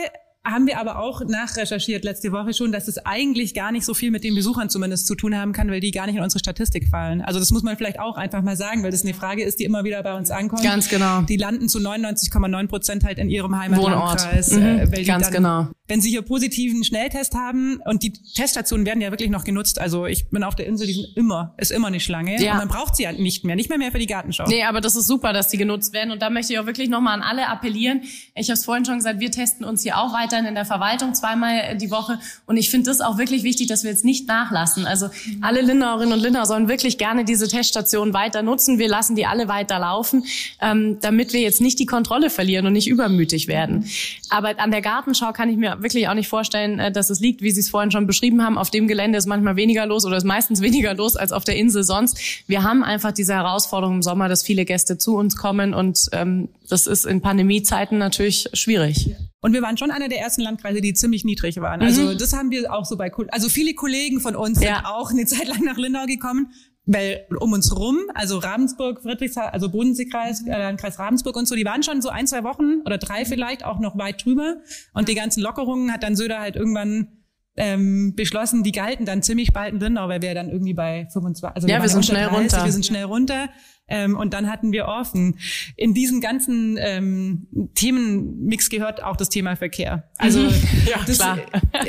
[0.45, 4.09] haben wir aber auch nachrecherchiert letzte Woche schon, dass es eigentlich gar nicht so viel
[4.09, 6.87] mit den Besuchern zumindest zu tun haben kann, weil die gar nicht in unsere Statistik
[6.87, 7.21] fallen.
[7.21, 9.65] Also das muss man vielleicht auch einfach mal sagen, weil das eine Frage ist, die
[9.65, 10.63] immer wieder bei uns ankommt.
[10.63, 11.21] Ganz genau.
[11.23, 14.51] Die landen zu 99,9 Prozent halt in ihrem Heimatlandkreis.
[14.51, 14.63] Mhm.
[14.63, 15.67] Äh, Ganz dann, genau.
[15.87, 19.79] Wenn sie hier positiven Schnelltest haben und die Teststationen werden ja wirklich noch genutzt.
[19.79, 22.41] Also ich bin auf der Insel, die sind immer, ist immer eine Schlange.
[22.41, 22.53] Ja.
[22.53, 24.45] Und man braucht sie ja nicht mehr, nicht mehr mehr für die Gartenschau.
[24.47, 26.11] Nee, aber das ist super, dass die genutzt werden.
[26.11, 28.03] Und da möchte ich auch wirklich nochmal an alle appellieren.
[28.35, 31.13] Ich habe es vorhin schon gesagt, wir testen uns hier auch weiterhin in der Verwaltung
[31.13, 32.19] zweimal die Woche.
[32.45, 34.85] Und ich finde das auch wirklich wichtig, dass wir jetzt nicht nachlassen.
[34.85, 35.09] Also
[35.41, 38.79] alle Lindauerinnen und Lindauer sollen wirklich gerne diese Teststationen weiter nutzen.
[38.79, 40.25] Wir lassen die alle weiter laufen,
[40.61, 43.85] ähm, damit wir jetzt nicht die Kontrolle verlieren und nicht übermütig werden.
[44.29, 47.41] Aber an der Gartenschau kann ich mir wirklich auch nicht vorstellen, äh, dass es liegt,
[47.41, 48.57] wie Sie es vorhin schon beschrieben haben.
[48.57, 51.55] Auf dem Gelände ist manchmal weniger los oder ist meistens weniger los als auf der
[51.55, 52.19] Insel sonst.
[52.47, 56.49] Wir haben einfach diese Herausforderung im Sommer, dass viele Gäste zu uns kommen und ähm,
[56.69, 59.15] das ist in Pandemiezeiten natürlich schwierig.
[59.41, 61.81] Und wir waren schon einer der ersten Landkreise, die ziemlich niedrig waren.
[61.81, 62.17] Also mhm.
[62.17, 64.75] das haben wir auch so bei, also viele Kollegen von uns ja.
[64.75, 66.51] sind auch eine Zeit lang nach Lindau gekommen,
[66.85, 71.65] weil um uns rum, also Ravensburg, Friedrichshain, also Bodenseekreis, äh, Landkreis Ravensburg und so, die
[71.65, 74.57] waren schon so ein, zwei Wochen oder drei vielleicht auch noch weit drüber.
[74.93, 77.18] Und die ganzen Lockerungen hat dann Söder halt irgendwann
[77.59, 81.43] ähm, beschlossen, die galten dann ziemlich bald in Lindau, weil wir dann irgendwie bei 25,
[81.55, 82.65] also ja, wir, wir sind schnell 30, runter.
[82.65, 83.49] Wir sind schnell runter.
[83.89, 85.39] Ähm, und dann hatten wir offen.
[85.75, 90.09] In diesen ganzen ähm, Themenmix gehört auch das Thema Verkehr.
[90.17, 90.53] Also mhm.
[90.85, 91.39] ja, das, klar.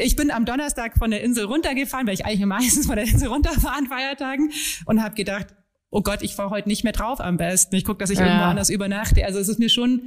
[0.02, 3.28] ich bin am Donnerstag von der Insel runtergefahren, weil ich eigentlich meistens von der Insel
[3.28, 4.50] runterfahre an Feiertagen
[4.87, 5.48] und habe gedacht,
[5.90, 7.76] oh Gott, ich fahre heute nicht mehr drauf am besten.
[7.76, 8.26] Ich gucke, dass ich ja.
[8.26, 9.24] irgendwo anders übernachte.
[9.24, 10.02] Also es ist mir schon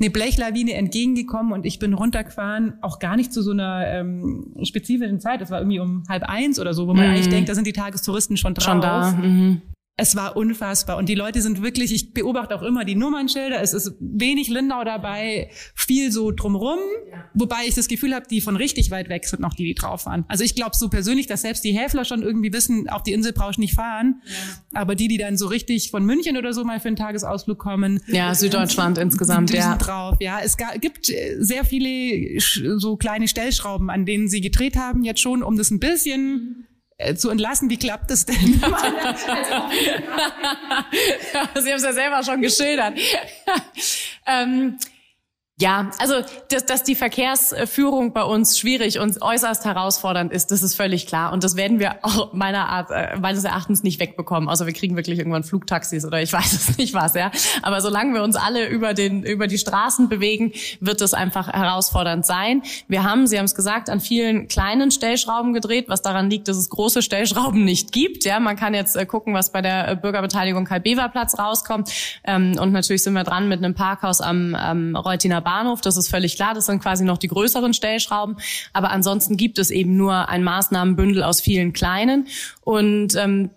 [0.00, 5.20] eine Blechlawine entgegengekommen und ich bin runtergefahren, auch gar nicht zu so einer ähm, spezifischen
[5.20, 5.40] Zeit.
[5.40, 7.12] Das war irgendwie um halb eins oder so, wo man mhm.
[7.12, 8.64] eigentlich denkt, da sind die Tagestouristen schon drauf.
[8.64, 9.12] Schon da.
[9.12, 9.62] Mhm.
[10.00, 10.96] Es war unfassbar.
[10.96, 13.60] Und die Leute sind wirklich, ich beobachte auch immer die Nummernschilder.
[13.60, 16.78] Es ist wenig Lindau dabei, viel so drumrum.
[17.10, 17.24] Ja.
[17.34, 20.06] Wobei ich das Gefühl habe, die von richtig weit weg sind noch die, die drauf
[20.06, 20.24] waren.
[20.26, 23.34] Also ich glaube so persönlich, dass selbst die Häfler schon irgendwie wissen, auch die Insel
[23.34, 24.22] brauchst nicht fahren.
[24.24, 24.80] Ja.
[24.80, 28.00] Aber die, die dann so richtig von München oder so mal für einen Tagesausflug kommen.
[28.06, 29.76] Ja, Süddeutschland insgesamt, ja.
[29.76, 30.16] drauf.
[30.20, 35.42] Ja, es gibt sehr viele so kleine Stellschrauben, an denen sie gedreht haben jetzt schon,
[35.42, 36.69] um das ein bisschen äh,
[37.16, 37.70] zu entlassen.
[37.70, 38.36] Wie klappt das denn?
[41.54, 42.98] Sie haben es ja selber schon geschildert.
[44.26, 44.78] ähm,
[45.60, 46.14] ja, also
[46.48, 51.32] dass, dass die Verkehrsführung bei uns schwierig und äußerst herausfordernd ist, das ist völlig klar.
[51.32, 54.48] Und das werden wir auch meiner Art, äh, meines Erachtens nicht wegbekommen.
[54.48, 57.30] Also wir kriegen wirklich irgendwann Flugtaxis oder ich weiß es nicht was, ja.
[57.62, 62.24] Aber solange wir uns alle über den über die Straßen bewegen, wird es einfach herausfordernd
[62.24, 62.62] sein.
[62.88, 66.56] Wir haben, Sie haben es gesagt, an vielen kleinen Stellschrauben gedreht, was daran liegt, dass
[66.56, 68.24] es große Stellschrauben nicht gibt.
[68.24, 71.90] Ja, man kann jetzt äh, gucken, was bei der äh, Bürgerbeteiligung Karl-Bever-Platz rauskommt.
[72.24, 76.08] Ähm, und natürlich sind wir dran mit einem Parkhaus am, am Reutiner Bahnhof, das ist
[76.08, 78.36] völlig klar, das sind quasi noch die größeren Stellschrauben.
[78.72, 82.28] Aber ansonsten gibt es eben nur ein Maßnahmenbündel aus vielen kleinen.
[82.60, 83.50] Und ähm,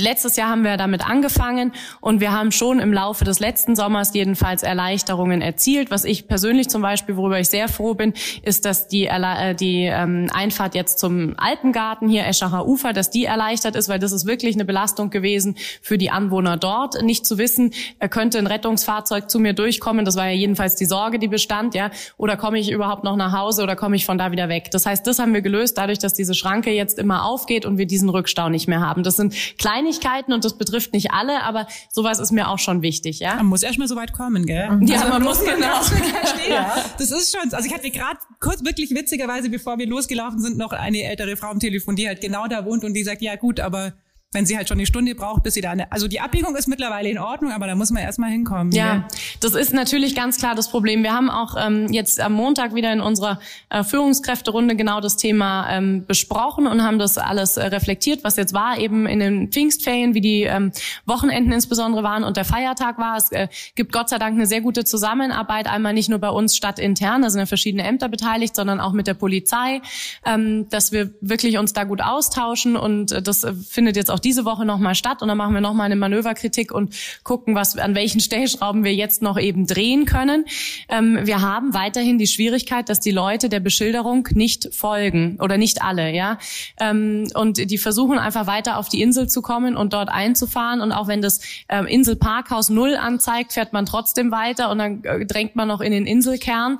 [0.00, 4.14] Letztes Jahr haben wir damit angefangen und wir haben schon im Laufe des letzten Sommers
[4.14, 5.90] jedenfalls Erleichterungen erzielt.
[5.90, 9.84] Was ich persönlich zum Beispiel, worüber ich sehr froh bin, ist, dass die, äh, die
[9.84, 14.26] ähm, Einfahrt jetzt zum Alpengarten hier, Eschacher Ufer, dass die erleichtert ist, weil das ist
[14.26, 19.28] wirklich eine Belastung gewesen für die Anwohner dort, nicht zu wissen, er könnte ein Rettungsfahrzeug
[19.28, 20.04] zu mir durchkommen.
[20.04, 21.90] Das war ja jedenfalls die Sorge, die bestand, ja.
[22.18, 24.70] Oder komme ich überhaupt noch nach Hause oder komme ich von da wieder weg?
[24.70, 27.86] Das heißt, das haben wir gelöst, dadurch, dass diese Schranke jetzt immer aufgeht und wir
[27.86, 29.02] diesen Rückstau nicht mehr haben.
[29.02, 32.82] Das sind kleine Kleinigkeiten und das betrifft nicht alle, aber sowas ist mir auch schon
[32.82, 33.36] wichtig, ja.
[33.36, 34.78] Man muss erstmal so weit kommen, gell?
[34.82, 35.80] Ja, also man muss genau.
[36.48, 36.84] ja.
[36.98, 40.72] Das ist schon, also ich hatte gerade kurz wirklich witzigerweise, bevor wir losgelaufen sind, noch
[40.72, 43.60] eine ältere Frau am Telefon, die halt genau da wohnt und die sagt, ja gut,
[43.60, 43.94] aber
[44.32, 46.68] wenn sie halt schon eine Stunde braucht, bis sie da eine, also die Abbiegung ist
[46.68, 48.72] mittlerweile in Ordnung, aber da muss man erstmal hinkommen.
[48.72, 49.08] Ja, ja,
[49.40, 51.02] das ist natürlich ganz klar das Problem.
[51.02, 55.70] Wir haben auch ähm, jetzt am Montag wieder in unserer äh, Führungskräfterunde genau das Thema
[55.70, 60.12] ähm, besprochen und haben das alles äh, reflektiert, was jetzt war, eben in den Pfingstferien,
[60.12, 60.72] wie die ähm,
[61.06, 63.16] Wochenenden insbesondere waren und der Feiertag war.
[63.16, 66.54] Es äh, gibt Gott sei Dank eine sehr gute Zusammenarbeit, einmal nicht nur bei uns
[66.54, 69.80] stadtintern, da sind ja verschiedene Ämter beteiligt, sondern auch mit der Polizei,
[70.26, 74.17] ähm, dass wir wirklich uns da gut austauschen und äh, das äh, findet jetzt auch
[74.18, 77.78] auch diese Woche nochmal statt und dann machen wir nochmal eine Manöverkritik und gucken, was,
[77.78, 80.44] an welchen Stellschrauben wir jetzt noch eben drehen können.
[80.88, 85.82] Ähm, wir haben weiterhin die Schwierigkeit, dass die Leute der Beschilderung nicht folgen oder nicht
[85.82, 86.38] alle, ja.
[86.80, 90.90] Ähm, und die versuchen einfach weiter auf die Insel zu kommen und dort einzufahren und
[90.90, 95.54] auch wenn das ähm, Inselparkhaus Null anzeigt, fährt man trotzdem weiter und dann äh, drängt
[95.54, 96.78] man noch in den Inselkern.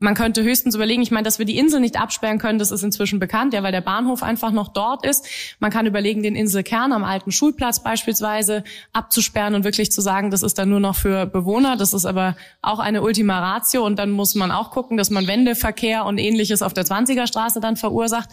[0.00, 2.84] Man könnte höchstens überlegen, ich meine, dass wir die Insel nicht absperren können, das ist
[2.84, 5.26] inzwischen bekannt, ja, weil der Bahnhof einfach noch dort ist.
[5.58, 10.44] Man kann überlegen, den Inselkern am alten Schulplatz beispielsweise abzusperren und wirklich zu sagen, das
[10.44, 11.76] ist dann nur noch für Bewohner.
[11.76, 15.26] Das ist aber auch eine Ultima Ratio und dann muss man auch gucken, dass man
[15.26, 18.28] Wendeverkehr und ähnliches auf der 20er Straße dann verursacht.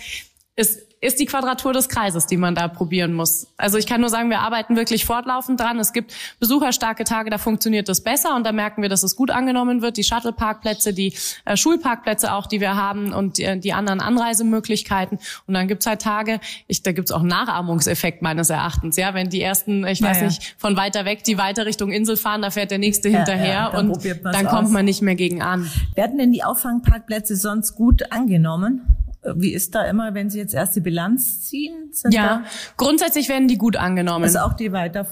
[0.56, 3.48] Es ist die Quadratur des Kreises, die man da probieren muss.
[3.58, 5.80] Also ich kann nur sagen, wir arbeiten wirklich fortlaufend dran.
[5.80, 9.32] Es gibt besucherstarke Tage, da funktioniert das besser und da merken wir, dass es gut
[9.32, 9.98] angenommen wird.
[9.98, 11.14] Die Shuttle-Parkplätze, die
[11.46, 15.20] äh, Schulparkplätze auch, die wir haben und die, die anderen Anreisemöglichkeiten.
[15.48, 18.98] Und dann gibt's halt Tage, ich, da gibt's auch einen Nachahmungseffekt meines Erachtens.
[18.98, 20.26] Ja, wenn die ersten, ich weiß ja.
[20.26, 23.72] nicht, von weiter weg, die weiter Richtung Insel fahren, da fährt der nächste ja, hinterher
[23.74, 25.70] ja, und dann kommt man nicht mehr gegen an.
[25.94, 29.05] Werden denn die Auffangparkplätze sonst gut angenommen?
[29.36, 31.92] Wie ist da immer, wenn Sie jetzt erst die Bilanz ziehen?
[32.10, 32.44] ja,
[32.78, 34.24] grundsätzlich werden die gut angenommen.
[34.24, 35.08] Also auch die weiter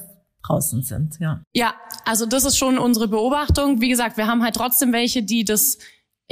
[0.46, 1.42] draußen sind, ja.
[1.54, 1.74] Ja,
[2.06, 3.82] also das ist schon unsere Beobachtung.
[3.82, 5.78] Wie gesagt, wir haben halt trotzdem welche, die das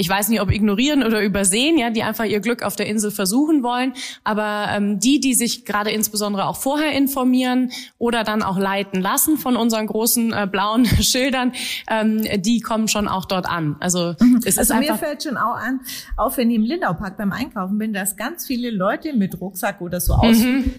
[0.01, 3.11] ich weiß nicht, ob ignorieren oder übersehen, ja, die einfach ihr Glück auf der Insel
[3.11, 3.93] versuchen wollen.
[4.23, 9.37] Aber ähm, die, die sich gerade insbesondere auch vorher informieren oder dann auch leiten lassen
[9.37, 11.53] von unseren großen äh, blauen Schildern,
[11.87, 13.75] ähm, die kommen schon auch dort an.
[13.79, 14.41] Also mhm.
[14.43, 15.81] es also ist mir fällt schon auch an,
[16.17, 20.01] auch wenn ich im Lindaupark beim Einkaufen bin, dass ganz viele Leute mit Rucksack oder
[20.01, 20.39] so aus.
[20.39, 20.73] Mhm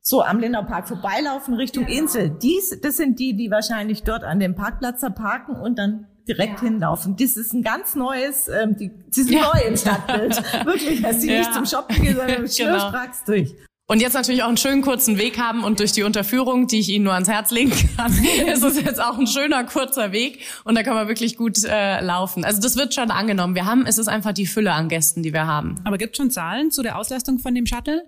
[0.00, 2.30] so am Lindaupark vorbeilaufen Richtung Insel.
[2.30, 6.68] Dies, das sind die, die wahrscheinlich dort an dem Parkplatz parken und dann direkt ja.
[6.68, 7.16] hinlaufen.
[7.16, 9.50] Das ist ein ganz neues, ähm, die, sie sind ja.
[9.52, 10.36] neu im Stadtbild.
[10.64, 11.38] Wirklich, dass sie ja.
[11.38, 12.48] nicht zum Shoppen gehen, sondern genau.
[12.48, 13.54] schnurstracks durch.
[13.90, 16.90] Und jetzt natürlich auch einen schönen kurzen Weg haben und durch die Unterführung, die ich
[16.90, 18.12] Ihnen nur ans Herz legen kann,
[18.46, 22.00] ist es jetzt auch ein schöner kurzer Weg und da kann man wirklich gut äh,
[22.02, 22.44] laufen.
[22.44, 23.54] Also das wird schon angenommen.
[23.54, 25.80] Wir haben, es ist einfach die Fülle an Gästen, die wir haben.
[25.84, 28.04] Aber gibt es schon Zahlen zu der Auslastung von dem Shuttle?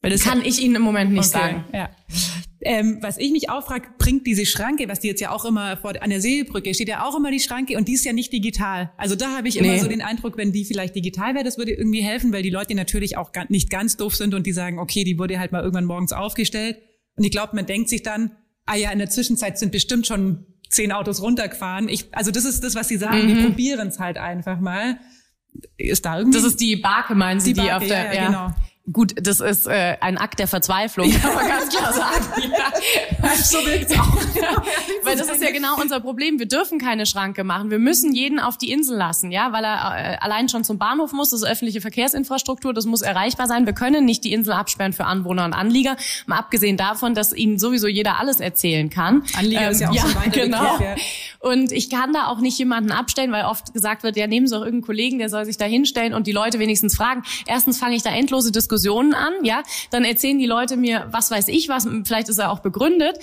[0.00, 1.38] Weil das kann ich Ihnen im Moment nicht okay.
[1.38, 1.64] sagen.
[1.72, 1.88] Ja.
[2.68, 5.76] Ähm, was ich mich auch frage, bringt diese Schranke, was die jetzt ja auch immer
[5.76, 8.32] vor an der Seebrücke steht ja auch immer die Schranke und die ist ja nicht
[8.32, 8.90] digital.
[8.96, 9.78] Also da habe ich immer nee.
[9.78, 12.74] so den Eindruck, wenn die vielleicht digital wäre, das würde irgendwie helfen, weil die Leute
[12.74, 15.84] natürlich auch nicht ganz doof sind und die sagen, okay, die wurde halt mal irgendwann
[15.84, 16.78] morgens aufgestellt
[17.16, 18.32] und ich glaube, man denkt sich dann,
[18.66, 21.88] ah ja, in der Zwischenzeit sind bestimmt schon zehn Autos runtergefahren.
[21.88, 23.28] Ich, also das ist das, was sie sagen, mhm.
[23.28, 24.98] die probieren es halt einfach mal.
[25.76, 26.38] Ist da irgendwie?
[26.38, 28.54] Das ist die Barke, meinen Sie, die, die auf der, ja, ja, genau.
[28.92, 32.24] Gut, das ist äh, ein Akt der Verzweiflung, kann man ganz klar sagen.
[32.52, 33.30] ja.
[33.42, 34.16] So wirkt's auch.
[35.02, 36.38] weil das ist ja genau unser Problem.
[36.38, 37.70] Wir dürfen keine Schranke machen.
[37.70, 41.12] Wir müssen jeden auf die Insel lassen, ja, weil er äh, allein schon zum Bahnhof
[41.12, 41.30] muss.
[41.30, 43.66] Das ist öffentliche Verkehrsinfrastruktur, das muss erreichbar sein.
[43.66, 45.96] Wir können nicht die Insel absperren für Anwohner und Anlieger.
[46.26, 49.24] Mal abgesehen davon, dass ihnen sowieso jeder alles erzählen kann.
[49.36, 50.76] Anlieger ähm, ist ja auch ja, so genau.
[50.78, 50.94] Begriff, ja.
[51.40, 54.54] Und ich kann da auch nicht jemanden abstellen, weil oft gesagt wird, ja, nehmen Sie
[54.54, 57.22] auch irgendeinen Kollegen, der soll sich da hinstellen und die Leute wenigstens fragen.
[57.46, 61.30] Erstens fange ich da endlose Diskussionen Diskussionen an, ja, dann erzählen die Leute mir, was
[61.30, 63.18] weiß ich was, vielleicht ist er auch begründet.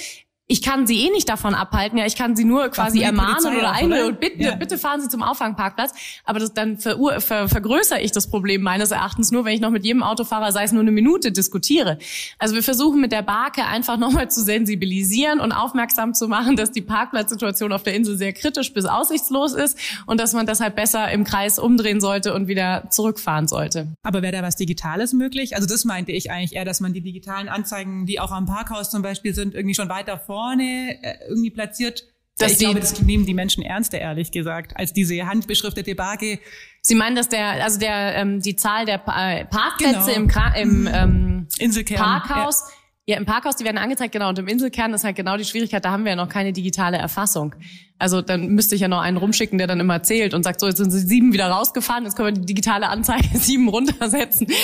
[0.54, 3.72] Ich kann sie eh nicht davon abhalten, ja, ich kann sie nur quasi ermahnen oder
[3.72, 4.54] einreden und bitte, ja.
[4.54, 5.94] bitte fahren Sie zum Auffangparkplatz.
[6.26, 9.72] Aber das, dann ver, ver, vergrößere ich das Problem meines Erachtens nur, wenn ich noch
[9.72, 11.98] mit jedem Autofahrer, sei es nur eine Minute, diskutiere.
[12.38, 16.70] Also wir versuchen mit der Barke einfach nochmal zu sensibilisieren und aufmerksam zu machen, dass
[16.70, 21.12] die Parkplatzsituation auf der Insel sehr kritisch bis aussichtslos ist und dass man deshalb besser
[21.12, 23.88] im Kreis umdrehen sollte und wieder zurückfahren sollte.
[24.04, 25.56] Aber wäre da was Digitales möglich?
[25.56, 28.92] Also das meinte ich eigentlich eher, dass man die digitalen Anzeigen, die auch am Parkhaus
[28.92, 32.04] zum Beispiel sind, irgendwie schon weiter vorne äh, irgendwie platziert.
[32.38, 36.40] Dass ich glaube, das nehmen die Menschen ernster, ehrlich gesagt, als diese handbeschriftete Barke.
[36.82, 40.56] Sie meinen, dass der, also der, ähm, die Zahl der pa Parkplätze genau.
[40.56, 42.76] im, im ähm, Inselkern, Parkhaus, ja.
[43.06, 43.18] Ja.
[43.18, 45.92] im Parkhaus, die werden angezeigt, genau, und im Inselkern ist halt genau die Schwierigkeit, da
[45.92, 47.56] haben wir ja noch keine digitale Erfassung.
[48.00, 50.68] Also dann müsste ich ja noch einen rumschicken, der dann immer zählt und sagt, so,
[50.68, 54.48] jetzt sind sie sieben wieder rausgefahren, jetzt können wir die digitale Anzeige sieben runtersetzen.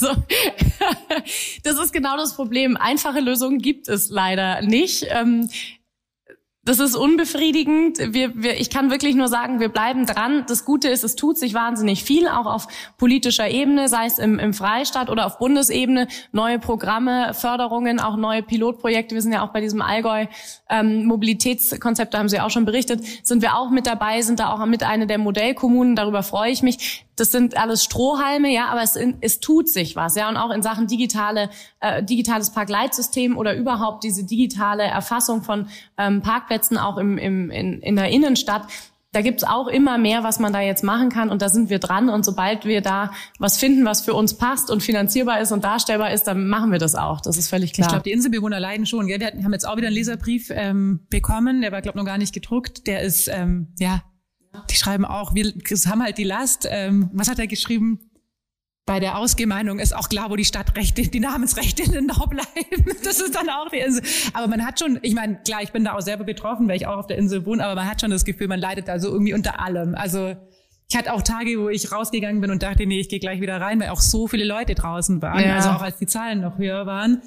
[0.00, 0.14] Also
[1.64, 2.76] das ist genau das Problem.
[2.76, 5.06] Einfache Lösungen gibt es leider nicht.
[6.68, 8.12] Das ist unbefriedigend.
[8.12, 10.44] Wir, wir, ich kann wirklich nur sagen, wir bleiben dran.
[10.48, 14.38] Das Gute ist, es tut sich wahnsinnig viel, auch auf politischer Ebene, sei es im,
[14.38, 16.08] im Freistaat oder auf Bundesebene.
[16.30, 19.14] Neue Programme, Förderungen, auch neue Pilotprojekte.
[19.14, 20.26] Wir sind ja auch bei diesem Allgäu
[20.68, 24.52] ähm, Mobilitätskonzept, da haben Sie auch schon berichtet, sind wir auch mit dabei, sind da
[24.52, 25.96] auch mit einer der Modellkommunen.
[25.96, 27.07] Darüber freue ich mich.
[27.20, 30.62] Das sind alles Strohhalme, ja, aber es, es tut sich was, ja, und auch in
[30.62, 31.50] Sachen digitale,
[31.80, 37.80] äh, digitales Parkleitsystem oder überhaupt diese digitale Erfassung von ähm, Parkplätzen auch im, im, in,
[37.80, 38.62] in der Innenstadt.
[39.12, 41.78] Da gibt's auch immer mehr, was man da jetzt machen kann und da sind wir
[41.78, 45.64] dran und sobald wir da was finden, was für uns passt und finanzierbar ist und
[45.64, 47.22] darstellbar ist, dann machen wir das auch.
[47.22, 47.86] Das ist völlig klar.
[47.86, 49.06] Ich glaube, die Inselbewohner leiden schon.
[49.06, 49.18] Gell?
[49.18, 52.34] Wir haben jetzt auch wieder einen Leserbrief ähm, bekommen, der war glaube noch gar nicht
[52.34, 52.86] gedruckt.
[52.86, 54.02] Der ist ähm, ja
[54.70, 55.52] die schreiben auch, wir
[55.86, 56.66] haben halt die Last.
[56.70, 58.00] Ähm, was hat er geschrieben?
[58.86, 62.96] Bei der Ausgemeinung ist auch klar, wo die Stadtrechte, die Namensrechte in Nau bleiben.
[63.04, 64.02] Das ist dann auch die Insel.
[64.32, 66.86] Aber man hat schon, ich meine, klar, ich bin da auch selber betroffen, weil ich
[66.86, 69.08] auch auf der Insel wohne, aber man hat schon das Gefühl, man leidet da so
[69.08, 69.94] irgendwie unter allem.
[69.94, 70.34] Also
[70.88, 73.60] ich hatte auch Tage, wo ich rausgegangen bin und dachte, nee, ich gehe gleich wieder
[73.60, 75.44] rein, weil auch so viele Leute draußen waren.
[75.44, 75.56] Ja.
[75.56, 77.20] Also auch als die Zahlen noch höher waren.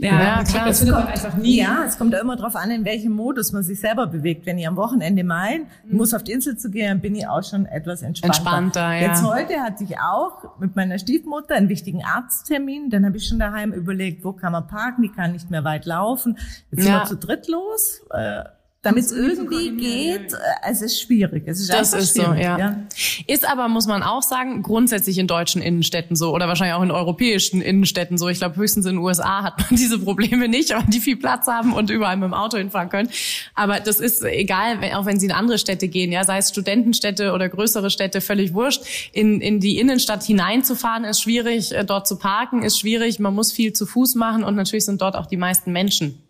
[0.00, 0.66] Ja, ja klar.
[0.66, 1.58] Das findet man einfach nie.
[1.58, 4.46] Ja, es kommt ja immer darauf an, in welchem Modus man sich selber bewegt.
[4.46, 5.98] Wenn ich am Wochenende mein, mhm.
[5.98, 8.38] muss auf die Insel zu gehen, bin ich auch schon etwas entspannter.
[8.38, 9.08] Entspannter, ja.
[9.08, 12.88] Jetzt heute hatte ich auch mit meiner Stiefmutter einen wichtigen Arzttermin.
[12.88, 15.84] Dann habe ich schon daheim überlegt, wo kann man parken, die kann nicht mehr weit
[15.84, 16.38] laufen.
[16.70, 16.92] Jetzt ja.
[16.92, 18.02] sind wir zu dritt los.
[18.10, 18.44] Äh,
[18.82, 20.36] damit es irgendwie geht, äh,
[20.70, 21.44] es ist schwierig.
[21.46, 22.58] Es ist das ist so, ja.
[22.58, 22.86] ja.
[23.26, 26.90] Ist aber, muss man auch sagen, grundsätzlich in deutschen Innenstädten so oder wahrscheinlich auch in
[26.90, 28.28] europäischen Innenstädten so.
[28.28, 31.46] Ich glaube, höchstens in den USA hat man diese Probleme nicht, aber die viel Platz
[31.46, 33.10] haben und überall mit dem Auto hinfahren können.
[33.54, 37.32] Aber das ist egal, auch wenn sie in andere Städte gehen, ja, sei es Studentenstädte
[37.32, 38.82] oder größere Städte, völlig wurscht.
[39.12, 43.52] In, in die Innenstadt hineinzufahren ist schwierig, äh, dort zu parken ist schwierig, man muss
[43.52, 46.29] viel zu Fuß machen und natürlich sind dort auch die meisten Menschen.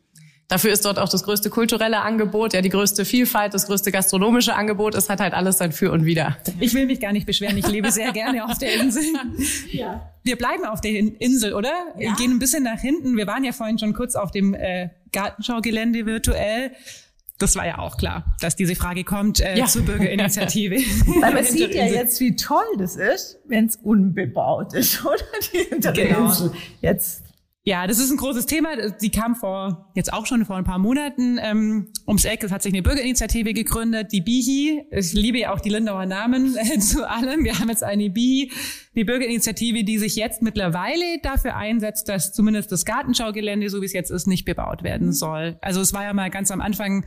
[0.51, 4.57] Dafür ist dort auch das größte kulturelle Angebot, ja die größte Vielfalt, das größte gastronomische
[4.57, 4.97] Angebot.
[4.97, 6.39] Es hat halt alles sein Für und Wider.
[6.59, 7.57] Ich will mich gar nicht beschweren.
[7.57, 9.05] Ich lebe sehr gerne auf der Insel.
[9.71, 10.11] Ja.
[10.25, 11.73] Wir bleiben auf der Insel, oder?
[11.97, 12.15] Ja.
[12.15, 13.17] Gehen ein bisschen nach hinten.
[13.17, 16.73] Wir waren ja vorhin schon kurz auf dem äh, Gartenschaugelände virtuell.
[17.39, 19.67] Das war ja auch klar, dass diese Frage kommt äh, ja.
[19.67, 20.77] zur Bürgerinitiative.
[21.21, 25.17] Weil man sieht ja jetzt, wie toll das ist, wenn es unbebaut ist, oder?
[25.53, 26.27] Die hintere genau.
[26.27, 26.53] Insel.
[26.81, 27.30] Jetzt
[27.63, 28.71] ja, das ist ein großes Thema.
[29.03, 32.43] Die kam vor, jetzt auch schon vor ein paar Monaten ähm, ums Eck.
[32.43, 34.87] Es hat sich eine Bürgerinitiative gegründet, die BIHI.
[34.91, 37.45] Ich liebe ja auch die Lindauer Namen äh, zu allem.
[37.45, 38.51] Wir haben jetzt eine BIHI,
[38.95, 43.93] die Bürgerinitiative, die sich jetzt mittlerweile dafür einsetzt, dass zumindest das Gartenschaugelände, so wie es
[43.93, 45.59] jetzt ist, nicht bebaut werden soll.
[45.61, 47.05] Also es war ja mal ganz am Anfang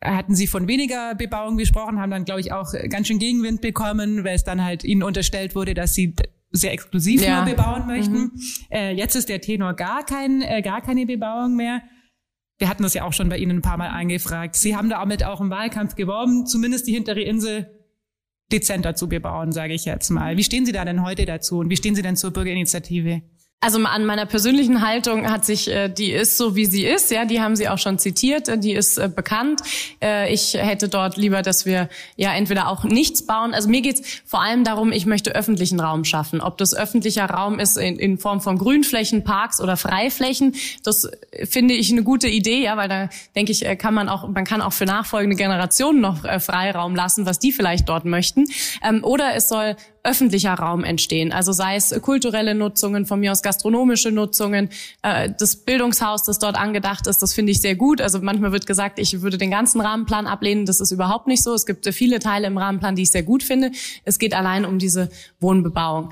[0.00, 4.22] hatten sie von weniger Bebauung gesprochen, haben dann, glaube ich, auch ganz schön Gegenwind bekommen,
[4.22, 6.14] weil es dann halt ihnen unterstellt wurde, dass sie
[6.50, 7.44] sehr exklusiv ja.
[7.44, 8.18] nur bebauen möchten.
[8.18, 8.32] Mhm.
[8.70, 11.82] Äh, jetzt ist der Tenor gar kein, äh, gar keine Bebauung mehr.
[12.58, 14.56] Wir hatten das ja auch schon bei Ihnen ein paar Mal angefragt.
[14.56, 17.70] Sie haben damit auch im Wahlkampf geworben, zumindest die hintere Insel
[18.50, 20.36] dezenter zu bebauen, sage ich jetzt mal.
[20.36, 23.22] Wie stehen Sie da denn heute dazu und wie stehen Sie denn zur Bürgerinitiative?
[23.60, 27.24] Also an meiner persönlichen Haltung hat sich, äh, die ist so wie sie ist, ja,
[27.24, 29.62] die haben Sie auch schon zitiert, äh, die ist äh, bekannt.
[30.00, 33.54] Äh, ich hätte dort lieber, dass wir ja entweder auch nichts bauen.
[33.54, 36.40] Also mir geht's vor allem darum, ich möchte öffentlichen Raum schaffen.
[36.40, 41.10] Ob das öffentlicher Raum ist in, in Form von Grünflächen, Parks oder Freiflächen, das
[41.42, 44.44] finde ich eine gute Idee, ja, weil da denke ich, äh, kann man auch, man
[44.44, 48.44] kann auch für nachfolgende Generationen noch äh, Freiraum lassen, was die vielleicht dort möchten.
[48.84, 49.74] Ähm, oder es soll
[50.08, 51.32] öffentlicher Raum entstehen.
[51.32, 54.70] Also sei es kulturelle Nutzungen, von mir aus gastronomische Nutzungen,
[55.02, 58.00] äh, das Bildungshaus, das dort angedacht ist, das finde ich sehr gut.
[58.00, 60.64] Also manchmal wird gesagt, ich würde den ganzen Rahmenplan ablehnen.
[60.64, 61.52] Das ist überhaupt nicht so.
[61.52, 63.70] Es gibt viele Teile im Rahmenplan, die ich sehr gut finde.
[64.04, 66.10] Es geht allein um diese Wohnbebauung.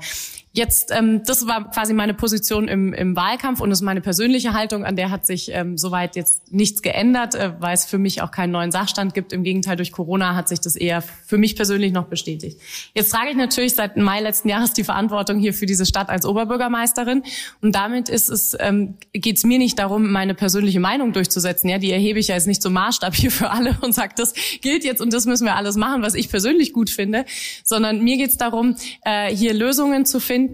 [0.57, 4.53] Jetzt, ähm, das war quasi meine Position im, im Wahlkampf und das ist meine persönliche
[4.53, 8.21] Haltung, an der hat sich ähm, soweit jetzt nichts geändert, äh, weil es für mich
[8.21, 9.31] auch keinen neuen Sachstand gibt.
[9.31, 12.59] Im Gegenteil, durch Corona hat sich das eher für mich persönlich noch bestätigt.
[12.93, 16.25] Jetzt trage ich natürlich seit Mai letzten Jahres die Verantwortung hier für diese Stadt als
[16.25, 17.23] Oberbürgermeisterin
[17.61, 21.69] und damit ist es, ähm, geht es mir nicht darum, meine persönliche Meinung durchzusetzen.
[21.69, 24.33] Ja, die erhebe ich ja jetzt nicht zum Maßstab hier für alle und sage, das
[24.61, 27.25] gilt jetzt und das müssen wir alles machen, was ich persönlich gut finde,
[27.63, 30.46] sondern mir geht es darum, äh, hier Lösungen zu finden,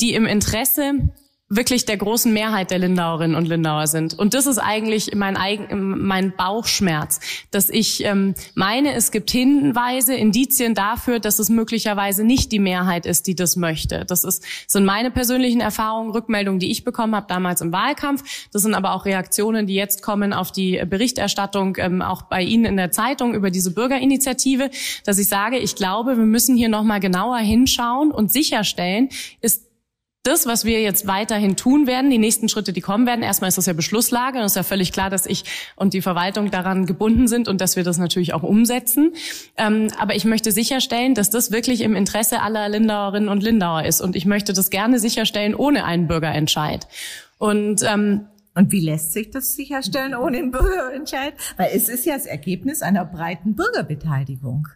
[0.00, 0.94] die im Interesse
[1.54, 4.18] wirklich der großen Mehrheit der Lindauerinnen und Lindauer sind.
[4.18, 10.14] Und das ist eigentlich mein, eigen, mein Bauchschmerz, dass ich ähm, meine, es gibt Hinweise,
[10.14, 14.06] Indizien dafür, dass es möglicherweise nicht die Mehrheit ist, die das möchte.
[14.06, 18.48] Das ist, sind meine persönlichen Erfahrungen, Rückmeldungen, die ich bekommen habe damals im Wahlkampf.
[18.50, 22.64] Das sind aber auch Reaktionen, die jetzt kommen auf die Berichterstattung, ähm, auch bei Ihnen
[22.64, 24.70] in der Zeitung über diese Bürgerinitiative,
[25.04, 29.10] dass ich sage, ich glaube, wir müssen hier nochmal genauer hinschauen und sicherstellen,
[29.42, 29.71] ist
[30.22, 33.58] das, was wir jetzt weiterhin tun werden, die nächsten Schritte, die kommen werden, erstmal ist
[33.58, 37.26] das ja Beschlusslage und ist ja völlig klar, dass ich und die Verwaltung daran gebunden
[37.26, 39.14] sind und dass wir das natürlich auch umsetzen.
[39.56, 44.00] Ähm, aber ich möchte sicherstellen, dass das wirklich im Interesse aller Lindauerinnen und Lindauer ist
[44.00, 46.86] und ich möchte das gerne sicherstellen ohne einen Bürgerentscheid.
[47.38, 51.32] Und ähm, und wie lässt sich das sicherstellen ohne einen Bürgerentscheid?
[51.56, 54.68] Weil es ist ja das Ergebnis einer breiten Bürgerbeteiligung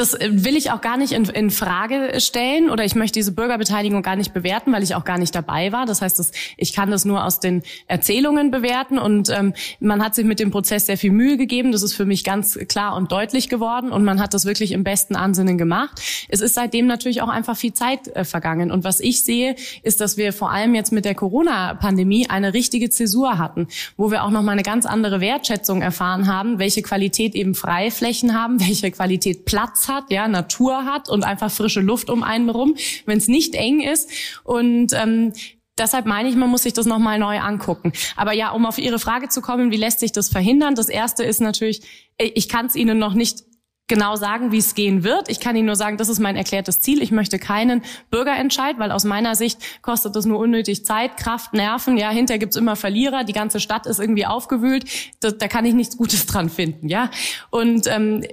[0.00, 3.32] das äh, will ich auch gar nicht in, in Frage stellen oder ich möchte diese
[3.32, 5.84] Bürgerbeteiligung gar nicht bewerten, weil ich auch gar nicht dabei war.
[5.84, 10.14] Das heißt, das, ich kann das nur aus den Erzählungen bewerten und ähm, man hat
[10.14, 11.70] sich mit dem Prozess sehr viel Mühe gegeben.
[11.70, 14.84] Das ist für mich ganz klar und deutlich geworden und man hat das wirklich im
[14.84, 16.00] besten Ansinnen gemacht.
[16.28, 20.00] Es ist seitdem natürlich auch einfach viel Zeit äh, vergangen und was ich sehe, ist,
[20.00, 24.30] dass wir vor allem jetzt mit der Corona-Pandemie eine richtige Zäsur hatten, wo wir auch
[24.30, 29.44] noch mal eine ganz andere Wertschätzung erfahren haben, welche Qualität eben Freiflächen haben, welche Qualität
[29.44, 32.76] Platz hat, ja, Natur hat und einfach frische Luft um einen herum,
[33.06, 34.10] wenn es nicht eng ist.
[34.44, 35.32] Und ähm,
[35.78, 37.92] deshalb meine ich, man muss sich das nochmal neu angucken.
[38.16, 40.74] Aber ja, um auf Ihre Frage zu kommen, wie lässt sich das verhindern?
[40.74, 41.82] Das Erste ist natürlich,
[42.18, 43.44] ich kann es Ihnen noch nicht
[43.90, 45.28] genau sagen, wie es gehen wird.
[45.28, 47.02] Ich kann Ihnen nur sagen, das ist mein erklärtes Ziel.
[47.02, 51.98] Ich möchte keinen Bürgerentscheid, weil aus meiner Sicht kostet das nur unnötig Zeit, Kraft, Nerven.
[51.98, 53.24] Ja, hinterher gibt's immer Verlierer.
[53.24, 54.84] Die ganze Stadt ist irgendwie aufgewühlt.
[55.18, 56.88] Da, da kann ich nichts Gutes dran finden.
[56.88, 57.10] Ja,
[57.50, 58.24] und ähm,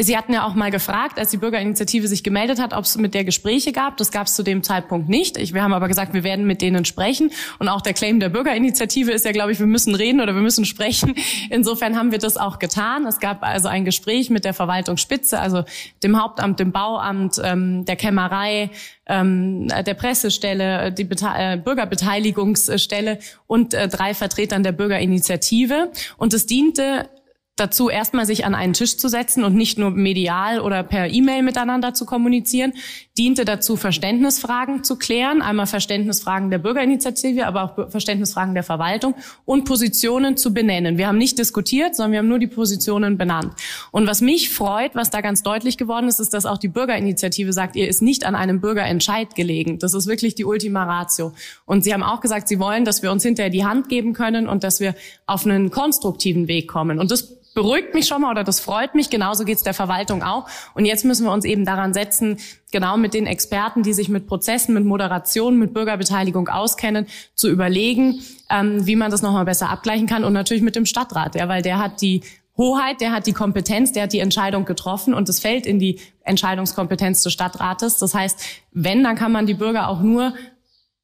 [0.00, 3.14] Sie hatten ja auch mal gefragt, als die Bürgerinitiative sich gemeldet hat, ob es mit
[3.14, 3.96] der Gespräche gab.
[3.96, 5.36] Das gab es zu dem Zeitpunkt nicht.
[5.36, 7.30] Ich, wir haben aber gesagt, wir werden mit denen sprechen.
[7.60, 10.42] Und auch der Claim der Bürgerinitiative ist ja, glaube ich, wir müssen reden oder wir
[10.42, 11.14] müssen sprechen.
[11.48, 13.06] Insofern haben wir das auch getan.
[13.06, 15.62] Es gab also ein Gespräch mit der Verwaltungsspitze, also
[16.02, 18.70] dem Hauptamt, dem Bauamt, ähm, der Kämmerei,
[19.06, 25.92] ähm, der Pressestelle, die Bete äh, Bürgerbeteiligungsstelle und äh, drei Vertretern der Bürgerinitiative.
[26.16, 27.08] Und es diente
[27.56, 31.42] dazu, erstmal sich an einen Tisch zu setzen und nicht nur medial oder per E-Mail
[31.42, 32.72] miteinander zu kommunizieren,
[33.16, 39.14] diente dazu, Verständnisfragen zu klären, einmal Verständnisfragen der Bürgerinitiative, aber auch Verständnisfragen der Verwaltung
[39.44, 40.98] und Positionen zu benennen.
[40.98, 43.52] Wir haben nicht diskutiert, sondern wir haben nur die Positionen benannt.
[43.92, 47.52] Und was mich freut, was da ganz deutlich geworden ist, ist, dass auch die Bürgerinitiative
[47.52, 49.78] sagt, ihr ist nicht an einem Bürgerentscheid gelegen.
[49.78, 51.32] Das ist wirklich die Ultima Ratio.
[51.66, 54.48] Und sie haben auch gesagt, sie wollen, dass wir uns hinterher die Hand geben können
[54.48, 56.98] und dass wir auf einen konstruktiven Weg kommen.
[56.98, 59.10] Und das beruhigt mich schon mal oder das freut mich.
[59.10, 60.46] Genauso geht's der Verwaltung auch.
[60.74, 62.38] Und jetzt müssen wir uns eben daran setzen,
[62.72, 68.20] genau mit den Experten, die sich mit Prozessen, mit Moderation, mit Bürgerbeteiligung auskennen, zu überlegen,
[68.50, 70.24] ähm, wie man das nochmal besser abgleichen kann.
[70.24, 72.22] Und natürlich mit dem Stadtrat, ja, weil der hat die
[72.56, 76.00] Hoheit, der hat die Kompetenz, der hat die Entscheidung getroffen und es fällt in die
[76.22, 77.98] Entscheidungskompetenz des Stadtrates.
[77.98, 78.40] Das heißt,
[78.72, 80.34] wenn, dann kann man die Bürger auch nur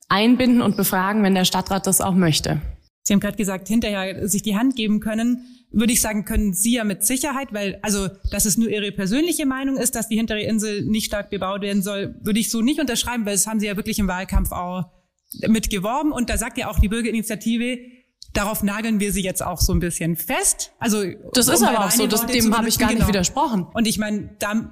[0.09, 2.61] einbinden und befragen, wenn der Stadtrat das auch möchte.
[3.03, 6.75] Sie haben gerade gesagt, hinterher sich die Hand geben können würde ich sagen, können Sie
[6.75, 10.43] ja mit Sicherheit, weil, also, dass es nur Ihre persönliche Meinung ist, dass die hintere
[10.43, 13.67] Insel nicht stark bebaut werden soll, würde ich so nicht unterschreiben, weil das haben Sie
[13.67, 14.91] ja wirklich im Wahlkampf auch
[15.47, 16.13] mit geworben.
[16.13, 17.79] Und da sagt ja auch die Bürgerinitiative,
[18.33, 20.73] Darauf nageln wir sie jetzt auch so ein bisschen fest.
[20.79, 23.09] Also das um ist aber auch so, das, dem habe ich gar nicht genau.
[23.09, 23.67] widersprochen.
[23.75, 24.31] Und ich meine,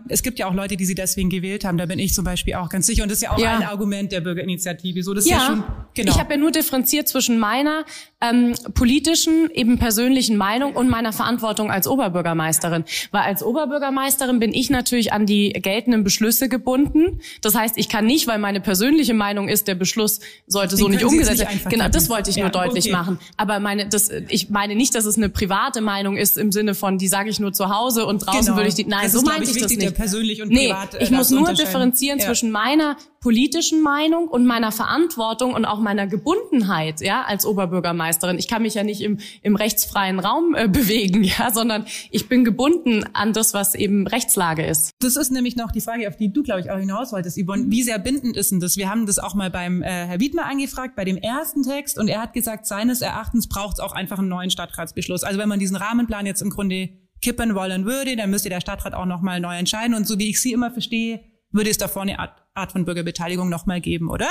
[0.08, 1.76] es gibt ja auch Leute, die sie deswegen gewählt haben.
[1.76, 3.02] Da bin ich zum Beispiel auch ganz sicher.
[3.02, 3.56] Und das ist ja auch ja.
[3.56, 5.02] ein Argument der Bürgerinitiative.
[5.02, 5.36] So, das ja.
[5.36, 6.12] ist ja schon, genau.
[6.12, 7.84] Ich habe ja nur differenziert zwischen meiner
[8.20, 12.84] ähm, politischen, eben persönlichen Meinung und meiner Verantwortung als Oberbürgermeisterin.
[13.10, 17.20] Weil als Oberbürgermeisterin bin ich natürlich an die geltenden Beschlüsse gebunden.
[17.42, 20.88] Das heißt, ich kann nicht, weil meine persönliche Meinung ist, der Beschluss sollte Den so
[20.88, 21.60] nicht umgesetzt werden.
[21.68, 22.92] Genau, das wollte ich ja, nur deutlich okay.
[22.92, 23.18] machen.
[23.36, 26.98] Aber meine, das, ich meine nicht, dass es eine private Meinung ist im Sinne von,
[26.98, 28.56] die sage ich nur zu Hause und draußen genau.
[28.56, 28.84] würde ich die.
[28.84, 29.94] Nein, das so meinte ich, ich das nicht.
[29.94, 32.26] Persönlich und nee, privat, äh, ich muss nur differenzieren ja.
[32.26, 38.38] zwischen meiner politischen Meinung und meiner Verantwortung und auch meiner Gebundenheit, ja, als Oberbürgermeisterin.
[38.38, 42.44] Ich kann mich ja nicht im, im rechtsfreien Raum äh, bewegen, ja, sondern ich bin
[42.44, 44.92] gebunden an das, was eben Rechtslage ist.
[45.00, 47.64] Das ist nämlich noch die Frage, auf die du, glaube ich, auch hinaus wolltest, Yvonne.
[47.68, 48.76] Wie sehr bindend ist denn das?
[48.76, 52.08] Wir haben das auch mal beim äh, Herr Wiedmer angefragt, bei dem ersten Text, und
[52.08, 55.22] er hat gesagt, seines Erachtens braucht es auch einfach einen neuen Stadtratsbeschluss.
[55.22, 56.88] Also wenn man diesen Rahmenplan jetzt im Grunde
[57.20, 59.94] kippen wollen würde, dann müsste der Stadtrat auch nochmal neu entscheiden.
[59.94, 61.20] Und so wie ich sie immer verstehe,
[61.50, 62.18] würde es davor eine
[62.58, 64.28] Art von Bürgerbeteiligung nochmal geben, oder?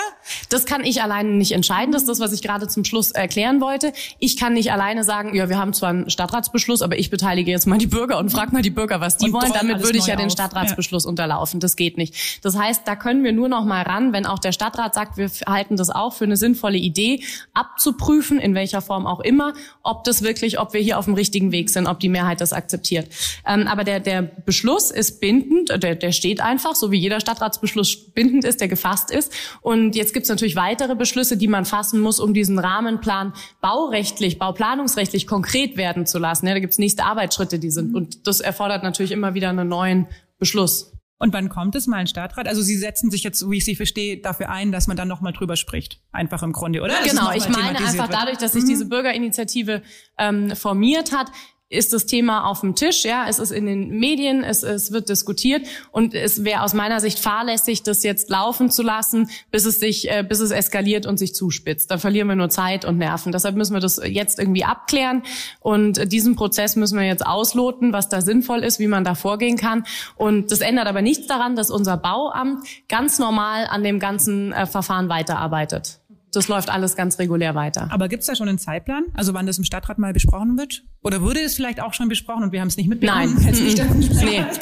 [0.50, 1.92] Das kann ich alleine nicht entscheiden.
[1.92, 3.94] Das ist das, was ich gerade zum Schluss erklären wollte.
[4.20, 7.68] Ich kann nicht alleine sagen, ja, wir haben zwar einen Stadtratsbeschluss, aber ich beteilige jetzt
[7.68, 9.52] mal die Bürger und frage mal die Bürger, was die und wollen.
[9.54, 11.10] Damit würde ich ja den Stadtratsbeschluss ja.
[11.10, 11.60] unterlaufen.
[11.60, 12.44] Das geht nicht.
[12.44, 15.30] Das heißt, da können wir nur noch mal ran, wenn auch der Stadtrat sagt, wir
[15.46, 17.24] halten das auch für eine sinnvolle Idee,
[17.54, 19.54] abzuprüfen, in welcher Form auch immer,
[19.84, 22.54] ob das wirklich, ob wir hier auf dem richtigen Weg sind, ob die Mehrheit das
[22.54, 23.10] akzeptiert.
[23.46, 28.14] Ähm, aber der, der Beschluss ist bindend, der, der steht einfach, so wie jeder Stadtratsbeschluss
[28.18, 29.32] bindend ist, der gefasst ist.
[29.62, 34.40] Und jetzt gibt es natürlich weitere Beschlüsse, die man fassen muss, um diesen Rahmenplan baurechtlich,
[34.40, 36.48] bauplanungsrechtlich konkret werden zu lassen.
[36.48, 37.94] Ja, da gibt es nächste Arbeitsschritte, die sind.
[37.94, 40.08] Und das erfordert natürlich immer wieder einen neuen
[40.40, 40.94] Beschluss.
[41.20, 42.48] Und wann kommt es mal ein Stadtrat?
[42.48, 45.34] Also Sie setzen sich jetzt, wie ich Sie verstehe, dafür ein, dass man dann nochmal
[45.34, 46.00] drüber spricht.
[46.12, 46.96] Einfach im Grunde, oder?
[47.04, 48.70] Genau, ich meine einfach dadurch, dass sich mhm.
[48.70, 49.84] diese Bürgerinitiative
[50.18, 51.32] ähm, formiert hat,
[51.70, 55.10] ist das Thema auf dem Tisch, ja, es ist in den Medien, es, es wird
[55.10, 59.80] diskutiert und es wäre aus meiner Sicht fahrlässig, das jetzt laufen zu lassen, bis es
[59.80, 61.92] sich, äh, bis es eskaliert und sich zuspitzt.
[61.92, 63.34] Da verlieren wir nur Zeit und Nerven.
[63.34, 65.24] Deshalb müssen wir das jetzt irgendwie abklären
[65.60, 69.58] und diesen Prozess müssen wir jetzt ausloten, was da sinnvoll ist, wie man da vorgehen
[69.58, 69.84] kann.
[70.16, 74.66] Und das ändert aber nichts daran, dass unser Bauamt ganz normal an dem ganzen äh,
[74.68, 76.00] Verfahren weiterarbeitet
[76.34, 77.88] das läuft alles ganz regulär weiter.
[77.92, 79.06] Aber gibt es da schon einen Zeitplan?
[79.14, 80.84] Also wann das im Stadtrat mal besprochen wird?
[81.02, 83.34] Oder wurde es vielleicht auch schon besprochen und wir haben es nicht mitbekommen?
[83.36, 83.78] Nein, nicht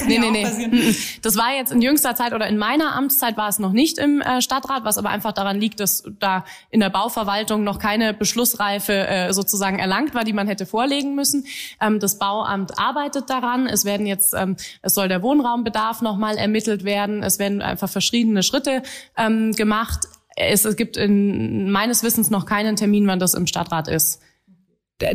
[0.08, 0.96] nee, nee, nee, nee.
[1.24, 4.22] Das war jetzt in jüngster Zeit oder in meiner Amtszeit war es noch nicht im
[4.22, 8.94] äh, Stadtrat, was aber einfach daran liegt, dass da in der Bauverwaltung noch keine Beschlussreife
[8.94, 11.46] äh, sozusagen erlangt war, die man hätte vorlegen müssen.
[11.82, 13.66] Ähm, das Bauamt arbeitet daran.
[13.66, 17.24] Es werden jetzt, ähm, es soll der Wohnraumbedarf nochmal ermittelt werden.
[17.24, 18.84] Es werden einfach verschiedene Schritte
[19.18, 23.88] ähm, gemacht es, es gibt in, meines Wissens noch keinen Termin, wann das im Stadtrat
[23.88, 24.22] ist.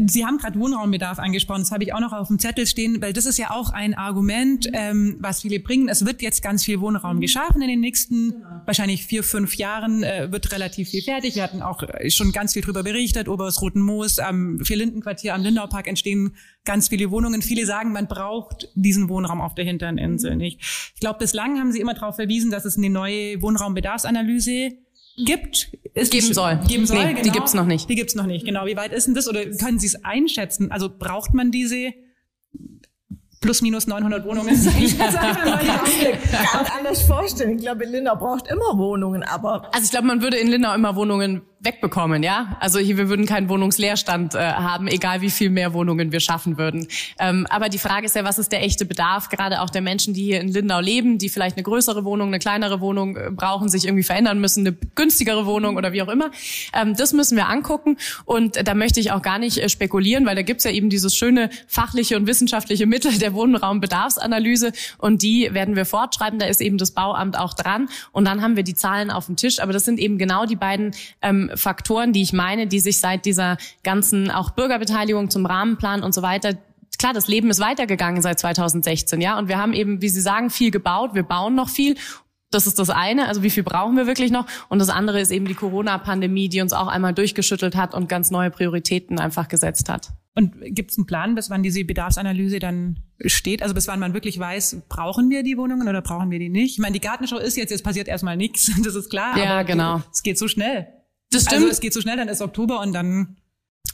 [0.08, 3.14] Sie haben gerade Wohnraumbedarf angesprochen, das habe ich auch noch auf dem Zettel stehen, weil
[3.14, 5.88] das ist ja auch ein Argument, ähm, was viele bringen.
[5.88, 10.30] Es wird jetzt ganz viel Wohnraum geschaffen in den nächsten wahrscheinlich vier, fünf Jahren, äh,
[10.30, 11.34] wird relativ viel fertig.
[11.34, 15.86] Wir hatten auch schon ganz viel drüber berichtet, Oberes Roten Moos, am Vierlindenquartier am Lindaupark
[15.88, 17.40] entstehen ganz viele Wohnungen.
[17.40, 20.60] Viele sagen, man braucht diesen Wohnraum auf der hinteren Insel nicht.
[20.94, 24.72] Ich glaube, bislang haben Sie immer darauf verwiesen, dass es eine neue Wohnraumbedarfsanalyse
[25.24, 25.72] gibt.
[25.94, 26.60] Ist geben soll.
[26.68, 27.22] Geben soll, nee, genau.
[27.22, 27.88] Die gibt's noch nicht.
[27.88, 28.66] Die gibt's noch nicht, genau.
[28.66, 29.28] Wie weit ist denn das?
[29.28, 30.70] Oder können Sie es einschätzen?
[30.70, 31.92] Also braucht man diese
[33.40, 34.54] plus minus 900 Wohnungen.
[34.80, 37.56] Ich kann es anders vorstellen.
[37.56, 39.74] Ich glaube, Lindau braucht immer Wohnungen, aber...
[39.74, 42.56] Also ich glaube, man würde in Lindau immer Wohnungen wegbekommen, ja.
[42.58, 46.56] Also hier, wir würden keinen Wohnungsleerstand äh, haben, egal wie viel mehr Wohnungen wir schaffen
[46.56, 46.86] würden.
[47.18, 50.14] Ähm, aber die Frage ist ja, was ist der echte Bedarf, gerade auch der Menschen,
[50.14, 53.68] die hier in Lindau leben, die vielleicht eine größere Wohnung, eine kleinere Wohnung äh, brauchen,
[53.68, 56.30] sich irgendwie verändern müssen, eine günstigere Wohnung oder wie auch immer.
[56.72, 60.36] Ähm, das müssen wir angucken und da möchte ich auch gar nicht äh, spekulieren, weil
[60.36, 65.76] da gibt's ja eben dieses schöne fachliche und wissenschaftliche Mittel der Wohnraumbedarfsanalyse und die werden
[65.76, 66.38] wir fortschreiben.
[66.38, 69.36] Da ist eben das Bauamt auch dran und dann haben wir die Zahlen auf dem
[69.36, 69.60] Tisch.
[69.60, 73.24] Aber das sind eben genau die beiden ähm, Faktoren, die ich meine, die sich seit
[73.24, 76.56] dieser ganzen auch Bürgerbeteiligung zum Rahmenplan und so weiter
[77.00, 80.50] klar, das Leben ist weitergegangen seit 2016, ja, und wir haben eben, wie Sie sagen,
[80.50, 81.96] viel gebaut, wir bauen noch viel.
[82.52, 84.44] Das ist das eine, also wie viel brauchen wir wirklich noch?
[84.68, 88.32] Und das andere ist eben die Corona-Pandemie, die uns auch einmal durchgeschüttelt hat und ganz
[88.32, 90.10] neue Prioritäten einfach gesetzt hat.
[90.34, 93.62] Und gibt es einen Plan, bis wann diese Bedarfsanalyse dann steht?
[93.62, 96.72] Also bis wann man wirklich weiß, brauchen wir die Wohnungen oder brauchen wir die nicht?
[96.72, 99.38] Ich meine, die Gartenschau ist jetzt, jetzt passiert erstmal nichts, das ist klar.
[99.38, 100.02] Ja, genau.
[100.12, 100.88] Es geht so schnell.
[101.30, 101.62] Das stimmt.
[101.62, 103.36] Also es geht so schnell, dann ist Oktober und dann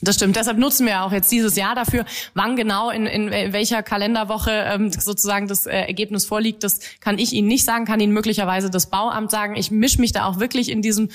[0.03, 0.37] das stimmt.
[0.37, 4.91] Deshalb nutzen wir auch jetzt dieses Jahr dafür, wann genau in, in welcher Kalenderwoche ähm,
[4.93, 6.62] sozusagen das äh, Ergebnis vorliegt.
[6.64, 9.57] Das kann ich Ihnen nicht sagen, kann Ihnen möglicherweise das Bauamt sagen.
[9.57, 11.09] Ich mische mich da auch wirklich in diesem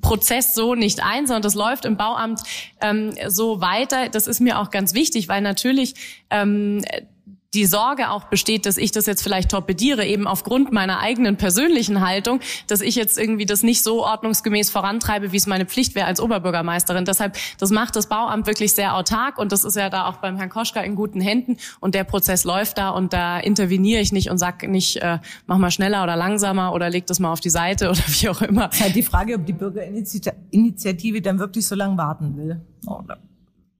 [0.00, 2.40] Prozess so nicht ein, sondern das läuft im Bauamt
[2.80, 4.08] ähm, so weiter.
[4.08, 5.94] Das ist mir auch ganz wichtig, weil natürlich
[6.30, 6.84] ähm,
[7.54, 12.06] die Sorge auch besteht, dass ich das jetzt vielleicht torpediere, eben aufgrund meiner eigenen persönlichen
[12.06, 16.06] Haltung, dass ich jetzt irgendwie das nicht so ordnungsgemäß vorantreibe, wie es meine Pflicht wäre
[16.06, 17.06] als Oberbürgermeisterin.
[17.06, 20.36] Deshalb, das macht das Bauamt wirklich sehr autark und das ist ja da auch beim
[20.36, 24.30] Herrn Koschka in guten Händen und der Prozess läuft da und da interveniere ich nicht
[24.30, 27.50] und sag nicht, äh, mach mal schneller oder langsamer oder leg das mal auf die
[27.50, 28.68] Seite oder wie auch immer.
[28.70, 32.60] Es halt die Frage, ob die Bürgerinitiative dann wirklich so lange warten will.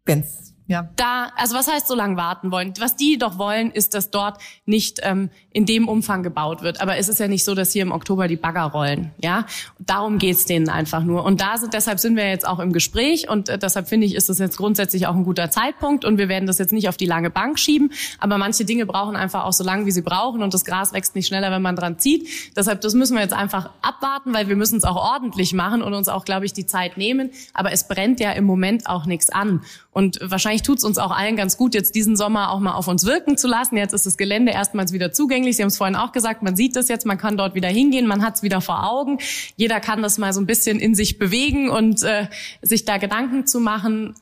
[0.06, 0.86] Wenn es Ja.
[0.96, 2.74] Da, also was heißt so lange warten wollen?
[2.78, 6.82] Was die doch wollen, ist, dass dort nicht ähm, in dem Umfang gebaut wird.
[6.82, 9.10] Aber es ist ja nicht so, dass hier im Oktober die Bagger rollen.
[9.22, 9.46] Ja,
[9.78, 11.24] darum geht's denen einfach nur.
[11.24, 14.14] Und da sind, deshalb sind wir jetzt auch im Gespräch und äh, deshalb finde ich,
[14.14, 16.98] ist das jetzt grundsätzlich auch ein guter Zeitpunkt und wir werden das jetzt nicht auf
[16.98, 17.90] die lange Bank schieben.
[18.18, 21.14] Aber manche Dinge brauchen einfach auch so lange, wie sie brauchen und das Gras wächst
[21.14, 22.28] nicht schneller, wenn man dran zieht.
[22.56, 25.94] Deshalb, das müssen wir jetzt einfach abwarten, weil wir müssen es auch ordentlich machen und
[25.94, 27.30] uns auch, glaube ich, die Zeit nehmen.
[27.54, 29.62] Aber es brennt ja im Moment auch nichts an.
[29.92, 32.88] Und wahrscheinlich tut es uns auch allen ganz gut, jetzt diesen Sommer auch mal auf
[32.88, 33.76] uns wirken zu lassen.
[33.76, 35.56] Jetzt ist das Gelände erstmals wieder zugänglich.
[35.56, 38.06] Sie haben es vorhin auch gesagt, man sieht das jetzt, man kann dort wieder hingehen,
[38.06, 39.18] man hat es wieder vor Augen.
[39.56, 42.28] Jeder kann das mal so ein bisschen in sich bewegen und äh,
[42.62, 44.14] sich da Gedanken zu machen.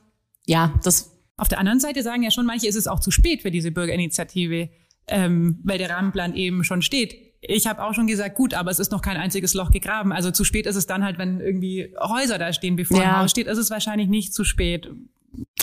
[0.45, 1.13] Ja, das.
[1.39, 3.69] Auf der anderen Seite sagen ja schon manche, ist es auch zu spät für diese
[3.69, 4.69] Bürgerinitiative,
[5.07, 8.79] ähm, weil der Rahmenplan eben schon steht ich habe auch schon gesagt, gut, aber es
[8.79, 10.11] ist noch kein einziges Loch gegraben.
[10.11, 13.09] Also zu spät ist es dann halt, wenn irgendwie Häuser da stehen, bevor ja.
[13.09, 14.89] ein Haus steht, ist es wahrscheinlich nicht zu spät.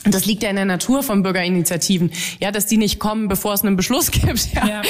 [0.05, 3.55] Und das liegt ja in der Natur von Bürgerinitiativen, ja, dass die nicht kommen, bevor
[3.55, 4.53] es einen Beschluss gibt.
[4.53, 4.67] Ja.
[4.69, 4.83] ja.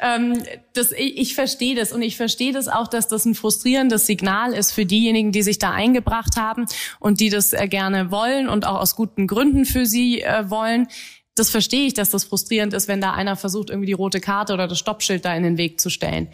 [0.16, 0.42] ähm,
[0.74, 4.52] das, ich, ich verstehe das und ich verstehe das auch, dass das ein frustrierendes Signal
[4.52, 6.66] ist für diejenigen, die sich da eingebracht haben
[6.98, 10.88] und die das äh, gerne wollen und auch aus guten Gründen für sie äh, wollen
[11.36, 14.52] das verstehe ich, dass das frustrierend ist, wenn da einer versucht, irgendwie die rote Karte
[14.52, 16.28] oder das Stoppschild da in den Weg zu stellen.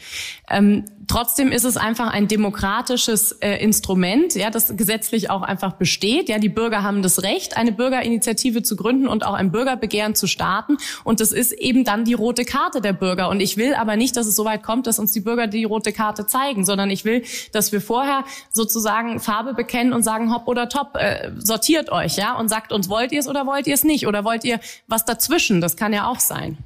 [0.51, 6.29] Ähm, trotzdem ist es einfach ein demokratisches äh, Instrument, ja, das gesetzlich auch einfach besteht.
[6.29, 10.27] Ja, die Bürger haben das Recht, eine Bürgerinitiative zu gründen und auch ein Bürgerbegehren zu
[10.27, 10.77] starten.
[11.05, 13.29] Und das ist eben dann die rote Karte der Bürger.
[13.29, 15.65] Und ich will aber nicht, dass es so weit kommt, dass uns die Bürger die
[15.65, 20.49] rote Karte zeigen, sondern ich will, dass wir vorher sozusagen Farbe bekennen und sagen, hopp
[20.49, 23.75] oder top, äh, sortiert euch, ja, und sagt uns, wollt ihr es oder wollt ihr
[23.75, 24.07] es nicht?
[24.07, 25.61] Oder wollt ihr was dazwischen.
[25.61, 26.59] Das kann ja auch sein.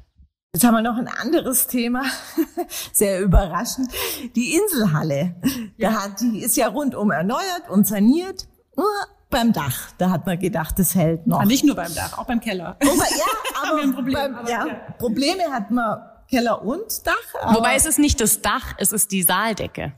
[0.53, 2.03] Jetzt haben wir noch ein anderes Thema,
[2.93, 3.89] sehr überraschend.
[4.35, 5.37] Die Inselhalle,
[5.77, 5.91] ja.
[5.91, 8.49] da hat, die ist ja rundum erneuert und saniert.
[8.77, 8.89] Nur
[9.31, 11.39] beim Dach, da hat man gedacht, das hält noch.
[11.39, 12.77] Ja, nicht nur beim Dach, auch beim Keller.
[12.81, 14.75] Aber, ja, aber, ein Problem, beim, aber ja, ja.
[14.99, 17.55] Probleme hat man Keller und Dach.
[17.55, 19.93] Wobei es ist nicht das Dach, es ist die Saaldecke.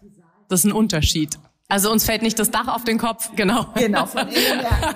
[0.49, 1.39] Das ist ein Unterschied.
[1.73, 3.65] Also uns fällt nicht das Dach auf den Kopf, genau.
[3.77, 4.95] Genau, von innen her.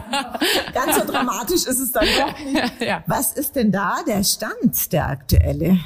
[0.74, 2.72] Ganz so dramatisch ist es dann doch nicht.
[2.80, 3.02] Ja.
[3.06, 5.80] Was ist denn da der Stand, der aktuelle?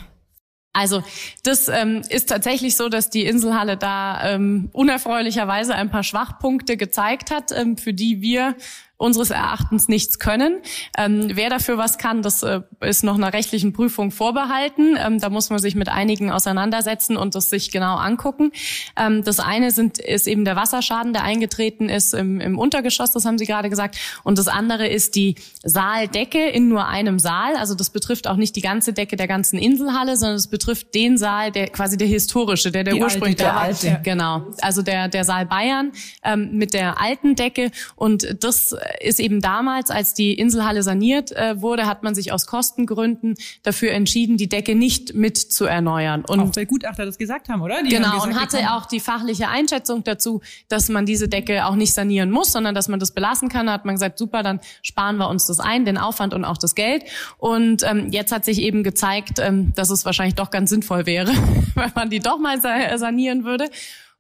[0.73, 1.05] Also
[1.45, 7.31] das ähm, ist tatsächlich so, dass die Inselhalle da ähm, unerfreulicherweise ein paar Schwachpunkte gezeigt
[7.31, 8.57] hat, ähm, für die wir
[9.01, 10.59] unseres Erachtens nichts können.
[10.97, 14.97] Ähm, wer dafür was kann, das äh, ist noch einer rechtlichen Prüfung vorbehalten.
[14.99, 18.53] Ähm, da muss man sich mit einigen auseinandersetzen und das sich genau angucken.
[18.99, 23.25] Ähm, das eine sind, ist eben der Wasserschaden, der eingetreten ist im, im Untergeschoss, das
[23.25, 23.97] haben Sie gerade gesagt.
[24.23, 27.57] Und das andere ist die Saaldecke in nur einem Saal.
[27.57, 31.17] Also das betrifft auch nicht die ganze Decke der ganzen Inselhalle, sondern es betrifft den
[31.17, 34.01] Saal, der quasi der historische, der der ursprünglich der alte.
[34.03, 34.47] Genau.
[34.61, 35.93] Also der der Saal Bayern
[36.23, 41.61] ähm, mit der alten Decke und das ist eben damals, als die Inselhalle saniert äh,
[41.61, 46.25] wurde, hat man sich aus Kostengründen dafür entschieden, die Decke nicht mit zu erneuern.
[46.25, 47.83] Und auch der Gutachter das gesagt haben, oder?
[47.83, 51.75] Die genau, gesagt, und hatte auch die fachliche Einschätzung dazu, dass man diese Decke auch
[51.75, 53.67] nicht sanieren muss, sondern dass man das belassen kann.
[53.67, 56.59] Da hat man gesagt, super, dann sparen wir uns das ein, den Aufwand und auch
[56.59, 57.05] das Geld.
[57.39, 61.33] Und ähm, jetzt hat sich eben gezeigt, ähm, dass es wahrscheinlich doch ganz sinnvoll wäre,
[61.75, 63.69] wenn man die doch mal sanieren würde.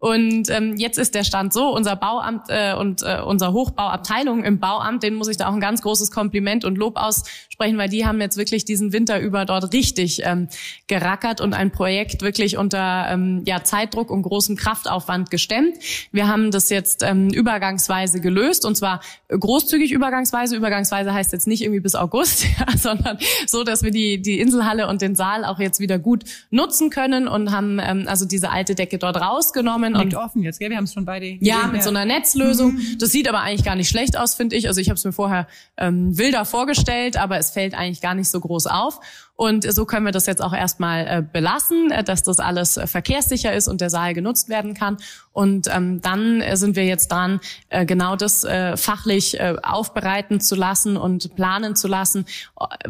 [0.00, 4.58] Und ähm, jetzt ist der Stand so, unser Bauamt äh, und äh, unser Hochbauabteilung im
[4.58, 6.96] Bauamt, den muss ich da auch ein ganz großes Kompliment und Lob
[7.60, 10.48] aussprechen, weil die haben jetzt wirklich diesen Winter über dort richtig ähm,
[10.86, 15.76] gerackert und ein Projekt wirklich unter ähm, ja, Zeitdruck und großem Kraftaufwand gestemmt.
[16.12, 20.56] Wir haben das jetzt ähm, übergangsweise gelöst und zwar großzügig übergangsweise.
[20.56, 24.88] Übergangsweise heißt jetzt nicht irgendwie bis August, ja, sondern so, dass wir die, die Inselhalle
[24.88, 28.74] und den Saal auch jetzt wieder gut nutzen können und haben ähm, also diese alte
[28.74, 29.94] Decke dort rausgenommen.
[29.94, 30.70] Liegt offen jetzt, gell?
[30.70, 31.26] Wir haben es schon beide.
[31.40, 31.82] Ja, mit ja.
[31.82, 32.74] so einer Netzlösung.
[32.74, 32.98] Mhm.
[32.98, 34.68] Das sieht aber eigentlich gar nicht schlecht aus, finde ich.
[34.68, 35.46] Also ich habe es mir vorher
[35.76, 39.00] ähm, wilder vorgestellt, aber es fällt eigentlich gar nicht so groß auf.
[39.40, 42.86] Und so können wir das jetzt auch erstmal äh, belassen, äh, dass das alles äh,
[42.86, 44.98] verkehrssicher ist und der Saal genutzt werden kann.
[45.32, 47.38] Und ähm, dann sind wir jetzt dran,
[47.86, 52.26] genau das fachlich aufbereiten zu lassen und planen zu lassen,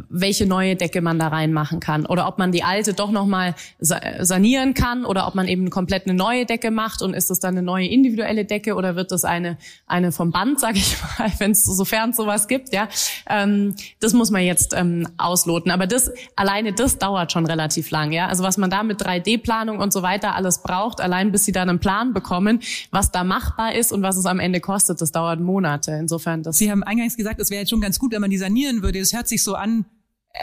[0.08, 2.06] welche neue Decke man da reinmachen kann.
[2.06, 6.14] Oder ob man die alte doch nochmal sanieren kann oder ob man eben komplett eine
[6.14, 9.58] neue Decke macht und ist es dann eine neue individuelle Decke oder wird das eine,
[9.86, 12.72] eine vom Band, sag ich mal, wenn es sofern sowas gibt.
[12.72, 12.88] Ja,
[13.28, 15.70] ähm, Das muss man jetzt ähm, ausloten.
[15.70, 18.26] Aber das alleine das dauert schon relativ lang, ja.
[18.26, 21.68] Also was man da mit 3D-Planung und so weiter alles braucht, allein bis sie dann
[21.68, 22.60] einen Plan bekommen,
[22.90, 25.92] was da machbar ist und was es am Ende kostet, das dauert Monate.
[25.92, 26.56] Insofern das.
[26.56, 28.98] Sie haben eingangs gesagt, es wäre jetzt schon ganz gut, wenn man die sanieren würde.
[28.98, 29.84] Es hört sich so an,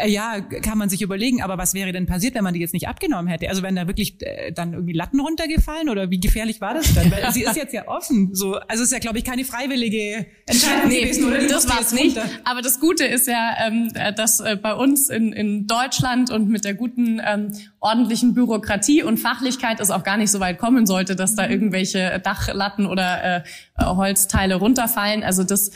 [0.05, 2.87] ja, kann man sich überlegen, aber was wäre denn passiert, wenn man die jetzt nicht
[2.87, 3.49] abgenommen hätte?
[3.49, 7.09] Also wenn da wirklich äh, dann irgendwie Latten runtergefallen oder wie gefährlich war das dann?
[7.09, 8.35] Weil sie ist jetzt ja offen.
[8.35, 11.47] So, also ist ja, glaube ich, keine freiwillige Entscheidung nee, gewesen, oder?
[11.47, 12.17] Das war es nicht.
[12.43, 16.65] Aber das Gute ist ja, ähm, dass äh, bei uns in, in Deutschland und mit
[16.65, 21.15] der guten ähm, ordentlichen Bürokratie und Fachlichkeit es auch gar nicht so weit kommen sollte,
[21.15, 23.43] dass da irgendwelche Dachlatten oder äh,
[23.79, 25.23] Holzteile runterfallen.
[25.23, 25.71] Also das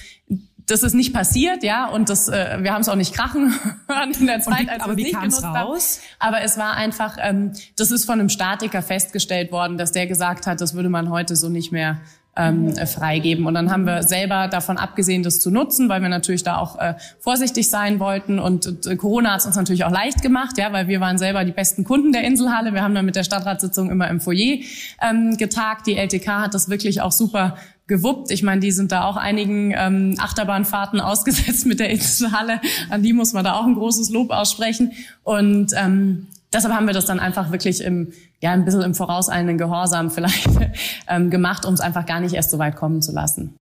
[0.71, 3.53] das ist nicht passiert, ja, und das, äh, wir haben es auch nicht krachen
[3.87, 5.99] hören in der Zeit, als aber wir es nicht genutzt raus?
[6.19, 6.33] Haben.
[6.33, 10.47] Aber es war einfach, ähm, das ist von einem Statiker festgestellt worden, dass der gesagt
[10.47, 11.99] hat, das würde man heute so nicht mehr
[12.35, 13.45] ähm, freigeben.
[13.45, 16.79] Und dann haben wir selber davon abgesehen, das zu nutzen, weil wir natürlich da auch
[16.79, 18.39] äh, vorsichtig sein wollten.
[18.39, 21.43] Und äh, Corona hat es uns natürlich auch leicht gemacht, ja, weil wir waren selber
[21.43, 22.73] die besten Kunden der Inselhalle.
[22.73, 24.59] Wir haben dann mit der Stadtratssitzung immer im Foyer
[25.01, 25.87] ähm, getagt.
[25.87, 27.57] Die LTK hat das wirklich auch super
[27.91, 28.31] gewuppt.
[28.31, 32.61] Ich meine, die sind da auch einigen ähm, Achterbahnfahrten ausgesetzt mit der Inselhalle.
[32.89, 34.93] An die muss man da auch ein großes Lob aussprechen.
[35.23, 39.57] Und ähm, deshalb haben wir das dann einfach wirklich im, ja, ein bisschen im vorauseilenden
[39.57, 40.47] Gehorsam vielleicht
[41.07, 43.55] ähm, gemacht, um es einfach gar nicht erst so weit kommen zu lassen.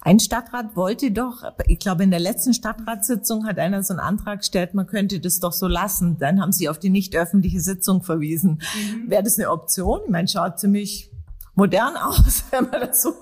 [0.00, 4.40] Ein Stadtrat wollte doch, ich glaube in der letzten Stadtratssitzung hat einer so einen Antrag
[4.40, 6.16] gestellt, man könnte das doch so lassen.
[6.18, 8.62] Dann haben sie auf die nicht öffentliche Sitzung verwiesen.
[8.74, 9.10] Mhm.
[9.10, 10.00] Wäre das eine Option?
[10.06, 11.12] Ich meine, schaut ziemlich
[11.56, 13.14] modern aus, wenn man das so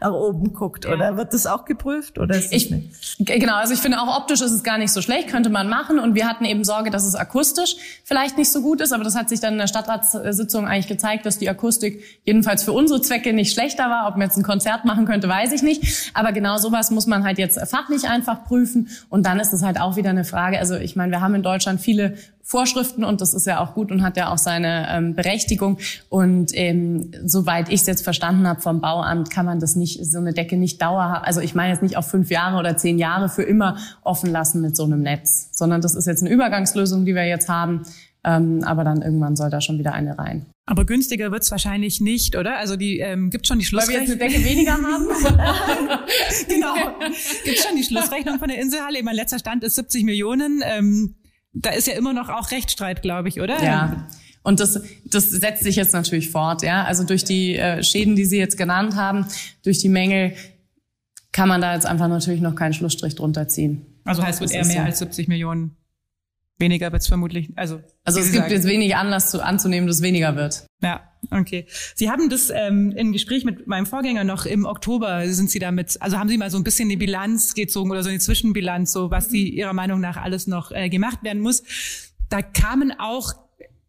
[0.00, 0.84] nach oben guckt.
[0.84, 0.92] Ja.
[0.92, 2.18] Oder wird das auch geprüft?
[2.18, 3.18] Oder ist ich, nicht?
[3.18, 5.98] Genau, also ich finde auch optisch ist es gar nicht so schlecht, könnte man machen.
[5.98, 8.92] Und wir hatten eben Sorge, dass es akustisch vielleicht nicht so gut ist.
[8.92, 12.72] Aber das hat sich dann in der Stadtratssitzung eigentlich gezeigt, dass die Akustik jedenfalls für
[12.72, 14.06] unsere Zwecke nicht schlechter war.
[14.06, 16.12] Ob man jetzt ein Konzert machen könnte, weiß ich nicht.
[16.14, 18.88] Aber genau sowas muss man halt jetzt fachlich einfach prüfen.
[19.08, 20.58] Und dann ist es halt auch wieder eine Frage.
[20.58, 22.16] Also ich meine, wir haben in Deutschland viele
[22.48, 25.76] Vorschriften und das ist ja auch gut und hat ja auch seine ähm, Berechtigung.
[26.08, 30.16] Und ähm, soweit ich es jetzt verstanden habe vom Bauamt, kann man das nicht, so
[30.16, 33.28] eine Decke nicht dauerhaft, also ich meine jetzt nicht auf fünf Jahre oder zehn Jahre
[33.28, 37.14] für immer offen lassen mit so einem Netz, sondern das ist jetzt eine Übergangslösung, die
[37.14, 37.82] wir jetzt haben.
[38.24, 40.46] Ähm, aber dann irgendwann soll da schon wieder eine rein.
[40.64, 42.56] Aber günstiger wird's wahrscheinlich nicht, oder?
[42.56, 44.08] Also die ähm, gibt schon die Schlussrechnung.
[44.08, 45.06] Weil wir jetzt eine Decke weniger haben.
[46.48, 46.74] genau.
[47.44, 49.02] Gibt schon die Schlussrechnung von der Inselhalle.
[49.02, 50.62] Mein letzter Stand ist 70 Millionen.
[50.64, 51.14] Ähm,
[51.52, 53.62] da ist ja immer noch auch Rechtsstreit, glaube ich, oder?
[53.62, 54.08] Ja.
[54.42, 56.84] Und das, das setzt sich jetzt natürlich fort, ja.
[56.84, 59.26] Also durch die äh, Schäden, die Sie jetzt genannt haben,
[59.62, 60.34] durch die Mängel,
[61.32, 63.86] kann man da jetzt einfach natürlich noch keinen Schlussstrich drunter ziehen.
[64.04, 64.82] Also heißt, wird eher mehr so.
[64.82, 65.76] als 70 Millionen
[66.60, 67.80] Weniger wird es vermutlich, also.
[68.04, 70.66] Also es gibt jetzt wenig Anlass zu, anzunehmen, dass es weniger wird.
[70.82, 71.66] Ja, okay.
[71.94, 76.02] Sie haben das ähm, im Gespräch mit meinem Vorgänger noch im Oktober sind Sie damit,
[76.02, 79.12] also haben Sie mal so ein bisschen die Bilanz gezogen oder so eine Zwischenbilanz, so
[79.12, 81.62] was Sie Ihrer Meinung nach alles noch äh, gemacht werden muss.
[82.28, 83.34] Da kamen auch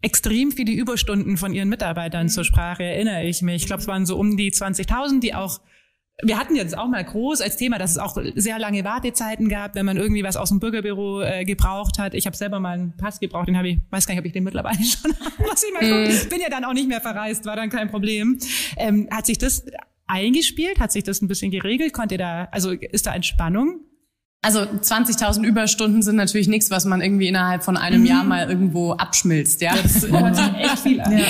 [0.01, 3.63] extrem viele Überstunden von Ihren Mitarbeitern zur Sprache, erinnere ich mich.
[3.63, 5.59] Ich glaube, es waren so um die 20.000, die auch
[6.21, 9.75] wir hatten jetzt auch mal groß als Thema, dass es auch sehr lange Wartezeiten gab,
[9.75, 12.13] wenn man irgendwie was aus dem Bürgerbüro äh, gebraucht hat.
[12.13, 14.33] Ich habe selber mal einen Pass gebraucht, den habe ich, weiß gar nicht, ob ich
[14.33, 16.29] den mittlerweile schon was ich mal mm.
[16.29, 18.37] bin ja dann auch nicht mehr verreist, war dann kein Problem.
[18.77, 19.65] Ähm, hat sich das
[20.07, 20.79] eingespielt?
[20.79, 21.93] Hat sich das ein bisschen geregelt?
[21.93, 23.81] Konnte da, also ist da Entspannung?
[24.41, 28.07] Also 20.000 Überstunden sind natürlich nichts, was man irgendwie innerhalb von einem mhm.
[28.07, 29.75] Jahr mal irgendwo abschmilzt, ja.
[29.75, 30.11] Das ist
[30.57, 31.17] echt viel an.
[31.17, 31.25] Ja.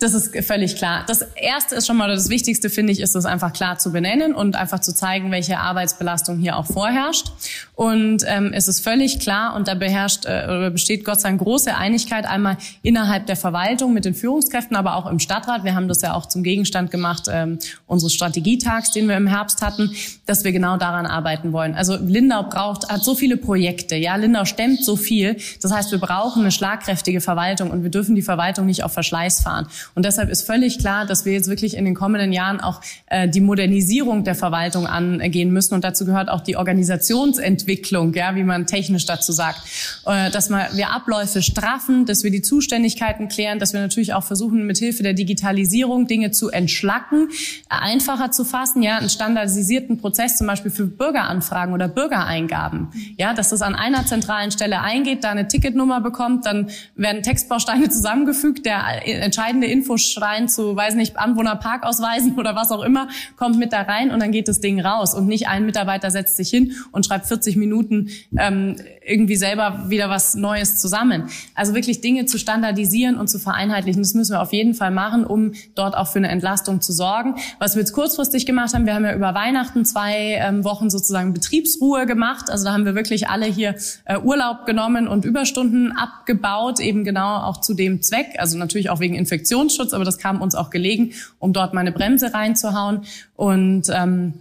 [0.00, 1.02] Das ist völlig klar.
[1.08, 4.32] Das erste ist schon mal das Wichtigste, finde ich, ist es einfach klar zu benennen
[4.32, 7.32] und einfach zu zeigen, welche Arbeitsbelastung hier auch vorherrscht.
[7.74, 11.40] Und ähm, es ist völlig klar und da beherrscht äh, oder besteht Gott sei Dank
[11.40, 15.64] große Einigkeit einmal innerhalb der Verwaltung mit den Führungskräften, aber auch im Stadtrat.
[15.64, 19.62] Wir haben das ja auch zum Gegenstand gemacht ähm, unseres Strategietags, den wir im Herbst
[19.62, 19.90] hatten,
[20.26, 21.74] dass wir genau daran arbeiten wollen.
[21.74, 23.96] Also Lindau braucht hat so viele Projekte.
[23.96, 25.38] Ja, Lindau stemmt so viel.
[25.60, 29.42] Das heißt, wir brauchen eine schlagkräftige Verwaltung und wir dürfen die Verwaltung nicht auf Verschleiß
[29.42, 29.66] fahren.
[29.98, 33.28] Und deshalb ist völlig klar, dass wir jetzt wirklich in den kommenden Jahren auch äh,
[33.28, 35.74] die Modernisierung der Verwaltung angehen müssen.
[35.74, 39.58] Und dazu gehört auch die Organisationsentwicklung, ja, wie man technisch dazu sagt.
[40.06, 44.66] Äh, dass wir Abläufe straffen, dass wir die Zuständigkeiten klären, dass wir natürlich auch versuchen,
[44.66, 47.30] mithilfe der Digitalisierung Dinge zu entschlacken,
[47.68, 52.90] einfacher zu fassen, ja, einen standardisierten Prozess zum Beispiel für Bürgeranfragen oder Bürgereingaben.
[53.16, 57.88] Ja, dass das an einer zentralen Stelle eingeht, da eine Ticketnummer bekommt, dann werden Textbausteine
[57.90, 63.82] zusammengefügt, der entscheidende Infoschrein zu, weiß nicht, Anwohnerparkausweisen oder was auch immer, kommt mit da
[63.82, 65.14] rein und dann geht das Ding raus.
[65.14, 68.76] Und nicht ein Mitarbeiter setzt sich hin und schreibt 40 Minuten ähm,
[69.06, 71.24] irgendwie selber wieder was Neues zusammen.
[71.54, 75.24] Also wirklich Dinge zu standardisieren und zu vereinheitlichen, das müssen wir auf jeden Fall machen,
[75.24, 77.36] um dort auch für eine Entlastung zu sorgen.
[77.58, 81.32] Was wir jetzt kurzfristig gemacht haben, wir haben ja über Weihnachten zwei ähm, Wochen sozusagen
[81.32, 82.50] Betriebsruhe gemacht.
[82.50, 83.74] Also da haben wir wirklich alle hier
[84.04, 88.36] äh, Urlaub genommen und Überstunden abgebaut, eben genau auch zu dem Zweck.
[88.38, 92.34] Also natürlich auch wegen Infektionsschutz, aber das kam uns auch gelegen, um dort meine Bremse
[92.34, 93.02] reinzuhauen.
[93.34, 94.34] Und ähm,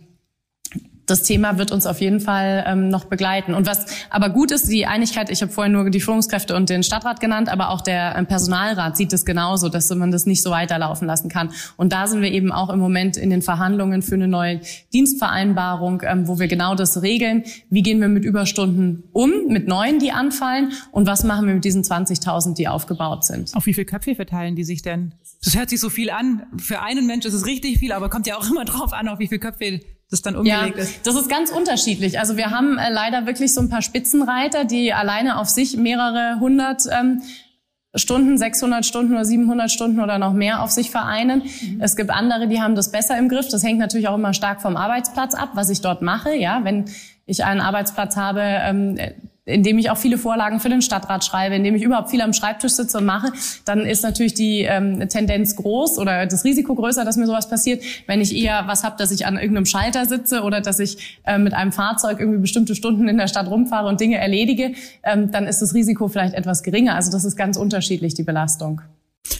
[1.08, 3.54] das Thema wird uns auf jeden Fall ähm, noch begleiten.
[3.54, 6.84] Und was aber gut ist, die Einigkeit, ich habe vorhin nur die Führungskräfte und den
[6.84, 10.52] Stadtrat genannt, aber auch der ähm, Personalrat sieht es genauso, dass man das nicht so
[10.52, 11.52] weiterlaufen lassen kann.
[11.78, 14.60] Und da sind wir eben auch im Moment in den Verhandlungen für eine neue
[14.94, 17.44] Dienstvereinbarung, ähm, wo wir genau das regeln.
[17.70, 20.74] Wie gehen wir mit Überstunden um, mit neuen, die anfallen?
[20.92, 23.56] Und was machen wir mit diesen 20.000, die aufgebaut sind?
[23.56, 25.14] Auf wie viele Köpfe verteilen die sich denn?
[25.44, 26.44] Das hört sich so viel an.
[26.58, 29.20] Für einen Mensch ist es richtig viel, aber kommt ja auch immer drauf an, auf
[29.20, 29.80] wie viele Köpfe
[30.10, 31.06] das dann umgelegt ja, ist?
[31.06, 32.20] Das ist ganz unterschiedlich.
[32.20, 36.40] Also wir haben äh, leider wirklich so ein paar Spitzenreiter, die alleine auf sich mehrere
[36.40, 37.22] hundert ähm,
[37.96, 41.44] Stunden, 600 Stunden oder 700 Stunden oder noch mehr auf sich vereinen.
[41.44, 41.82] Mhm.
[41.82, 43.48] Es gibt andere, die haben das besser im Griff.
[43.50, 46.36] Das hängt natürlich auch immer stark vom Arbeitsplatz ab, was ich dort mache.
[46.36, 46.86] Ja, wenn
[47.26, 48.98] ich einen Arbeitsplatz habe, ähm,
[49.48, 52.74] indem ich auch viele Vorlagen für den Stadtrat schreibe, indem ich überhaupt viel am Schreibtisch
[52.74, 53.32] sitze und mache,
[53.66, 57.84] dann ist natürlich die ähm, Tendenz groß oder das Risiko größer, dass mir sowas passiert.
[58.06, 61.38] Wenn ich eher was habe, dass ich an irgendeinem Schalter sitze oder dass ich äh,
[61.38, 64.74] mit einem Fahrzeug irgendwie bestimmte Stunden in der Stadt rumfahre und Dinge erledige,
[65.04, 66.96] ähm, dann ist das Risiko vielleicht etwas geringer.
[66.96, 68.82] Also das ist ganz unterschiedlich, die Belastung.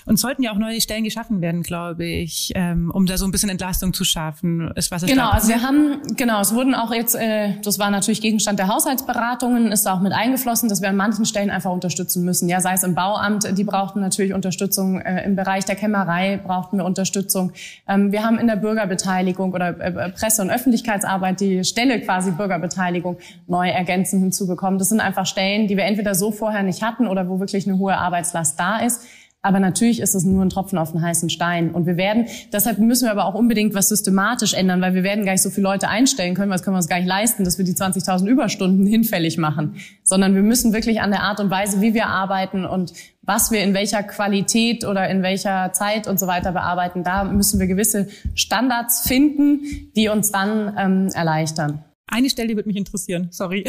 [0.06, 3.32] Und sollten ja auch neue Stellen geschaffen werden, glaube ich, ähm, um da so ein
[3.32, 4.72] bisschen Entlastung zu schaffen.
[4.76, 8.22] Ist was genau, also wir haben, genau, es wurden auch jetzt, äh, das war natürlich
[8.22, 12.50] Gegenstand der Haushaltsberatungen, ist auch mit eingeflossen, dass wir an manchen Stellen einfach unterstützen müssen.
[12.50, 16.78] Ja, sei es im Bauamt, die brauchten natürlich Unterstützung, äh, im Bereich der Kämmerei brauchten
[16.78, 17.52] wir Unterstützung.
[17.88, 23.18] Ähm, wir haben in der Bürgerbeteiligung oder äh, Presse- und Öffentlichkeitsarbeit die Stelle quasi Bürgerbeteiligung
[23.48, 24.80] neu ergänzend hinzubekommen.
[24.80, 27.78] Das sind einfach Stellen, die wir entweder so vorher nicht hatten oder wo wirklich eine
[27.78, 29.04] hohe Arbeitslast da ist.
[29.48, 31.72] Aber natürlich ist es nur ein Tropfen auf den heißen Stein.
[31.72, 35.24] Und wir werden, deshalb müssen wir aber auch unbedingt was systematisch ändern, weil wir werden
[35.24, 37.46] gar nicht so viele Leute einstellen können, weil das können wir uns gar nicht leisten,
[37.46, 39.76] dass wir die 20.000 Überstunden hinfällig machen.
[40.04, 42.92] Sondern wir müssen wirklich an der Art und Weise, wie wir arbeiten und
[43.22, 47.58] was wir in welcher Qualität oder in welcher Zeit und so weiter bearbeiten, da müssen
[47.58, 49.62] wir gewisse Standards finden,
[49.96, 51.86] die uns dann ähm, erleichtern.
[52.10, 53.66] Eine Stelle würde mich interessieren, sorry.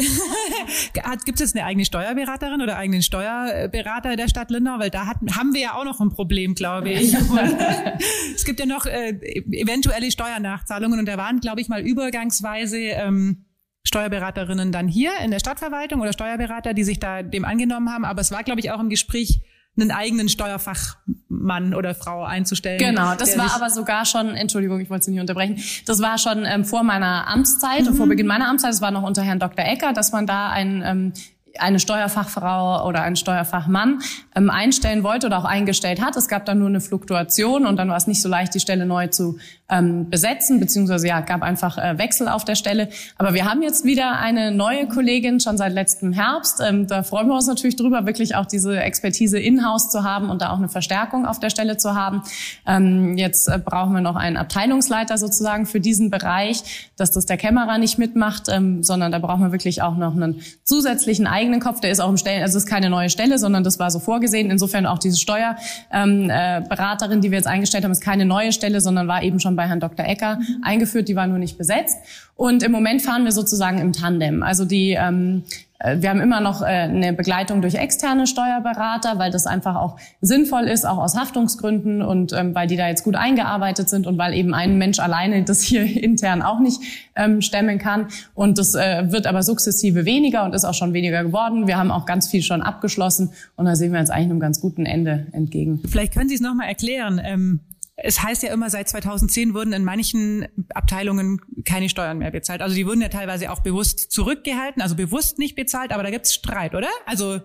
[1.25, 4.79] Gibt es eine eigene Steuerberaterin oder eigenen Steuerberater der Stadt Lindau?
[4.79, 7.13] Weil da hat, haben wir ja auch noch ein Problem, glaube ich.
[8.35, 9.09] es gibt ja noch äh,
[9.51, 13.45] eventuelle Steuernachzahlungen und da waren, glaube ich, mal übergangsweise ähm,
[13.83, 18.05] Steuerberaterinnen dann hier in der Stadtverwaltung oder Steuerberater, die sich da dem angenommen haben.
[18.05, 19.41] Aber es war, glaube ich, auch im Gespräch,
[19.81, 22.79] einen eigenen Steuerfachmann oder Frau einzustellen.
[22.79, 26.45] Genau, das war aber sogar schon, Entschuldigung, ich wollte Sie nicht unterbrechen, das war schon
[26.45, 27.95] ähm, vor meiner Amtszeit, mhm.
[27.95, 29.65] vor Beginn meiner Amtszeit, das war noch unter Herrn Dr.
[29.65, 31.13] Ecker, dass man da ein ähm,
[31.57, 34.01] eine Steuerfachfrau oder einen Steuerfachmann
[34.35, 36.15] ähm, einstellen wollte oder auch eingestellt hat.
[36.15, 38.85] Es gab dann nur eine Fluktuation und dann war es nicht so leicht, die Stelle
[38.85, 39.39] neu zu
[39.69, 42.89] ähm, besetzen, beziehungsweise ja, gab einfach äh, Wechsel auf der Stelle.
[43.17, 46.61] Aber wir haben jetzt wieder eine neue Kollegin schon seit letztem Herbst.
[46.65, 50.41] Ähm, da freuen wir uns natürlich drüber, wirklich auch diese Expertise in-house zu haben und
[50.41, 52.23] da auch eine Verstärkung auf der Stelle zu haben.
[52.65, 57.37] Ähm, jetzt äh, brauchen wir noch einen Abteilungsleiter sozusagen für diesen Bereich, dass das der
[57.37, 61.79] Kämmerer nicht mitmacht, ähm, sondern da brauchen wir wirklich auch noch einen zusätzlichen eigenen Kopf.
[61.79, 63.99] Der ist auch im Stellen, also es ist keine neue Stelle, sondern das war so
[63.99, 64.49] vorgesehen.
[64.49, 68.81] Insofern auch diese Steuerberaterin, ähm, äh, die wir jetzt eingestellt haben, ist keine neue Stelle,
[68.81, 70.05] sondern war eben schon bei Herrn Dr.
[70.05, 70.63] Ecker mhm.
[70.63, 71.09] eingeführt.
[71.09, 71.97] Die war nur nicht besetzt.
[72.37, 74.41] Und im Moment fahren wir sozusagen im Tandem.
[74.41, 75.43] Also die ähm,
[75.79, 79.97] äh, wir haben immer noch äh, eine Begleitung durch externe Steuerberater, weil das einfach auch
[80.21, 84.17] sinnvoll ist, auch aus Haftungsgründen und ähm, weil die da jetzt gut eingearbeitet sind und
[84.17, 86.81] weil eben ein Mensch alleine das hier intern auch nicht
[87.15, 88.07] ähm, stemmen kann.
[88.35, 91.67] Und das äh, wird aber sukzessive weniger und ist auch schon weniger geworden.
[91.67, 94.61] Wir haben auch ganz viel schon abgeschlossen und da sehen wir jetzt eigentlich einem ganz
[94.61, 95.81] guten Ende entgegen.
[95.87, 97.59] Vielleicht können Sie es nochmal erklären.
[98.03, 102.61] Es heißt ja immer, seit 2010 wurden in manchen Abteilungen keine Steuern mehr bezahlt.
[102.61, 106.33] Also die wurden ja teilweise auch bewusst zurückgehalten, also bewusst nicht bezahlt, aber da gibt's
[106.33, 106.89] Streit, oder?
[107.05, 107.41] Also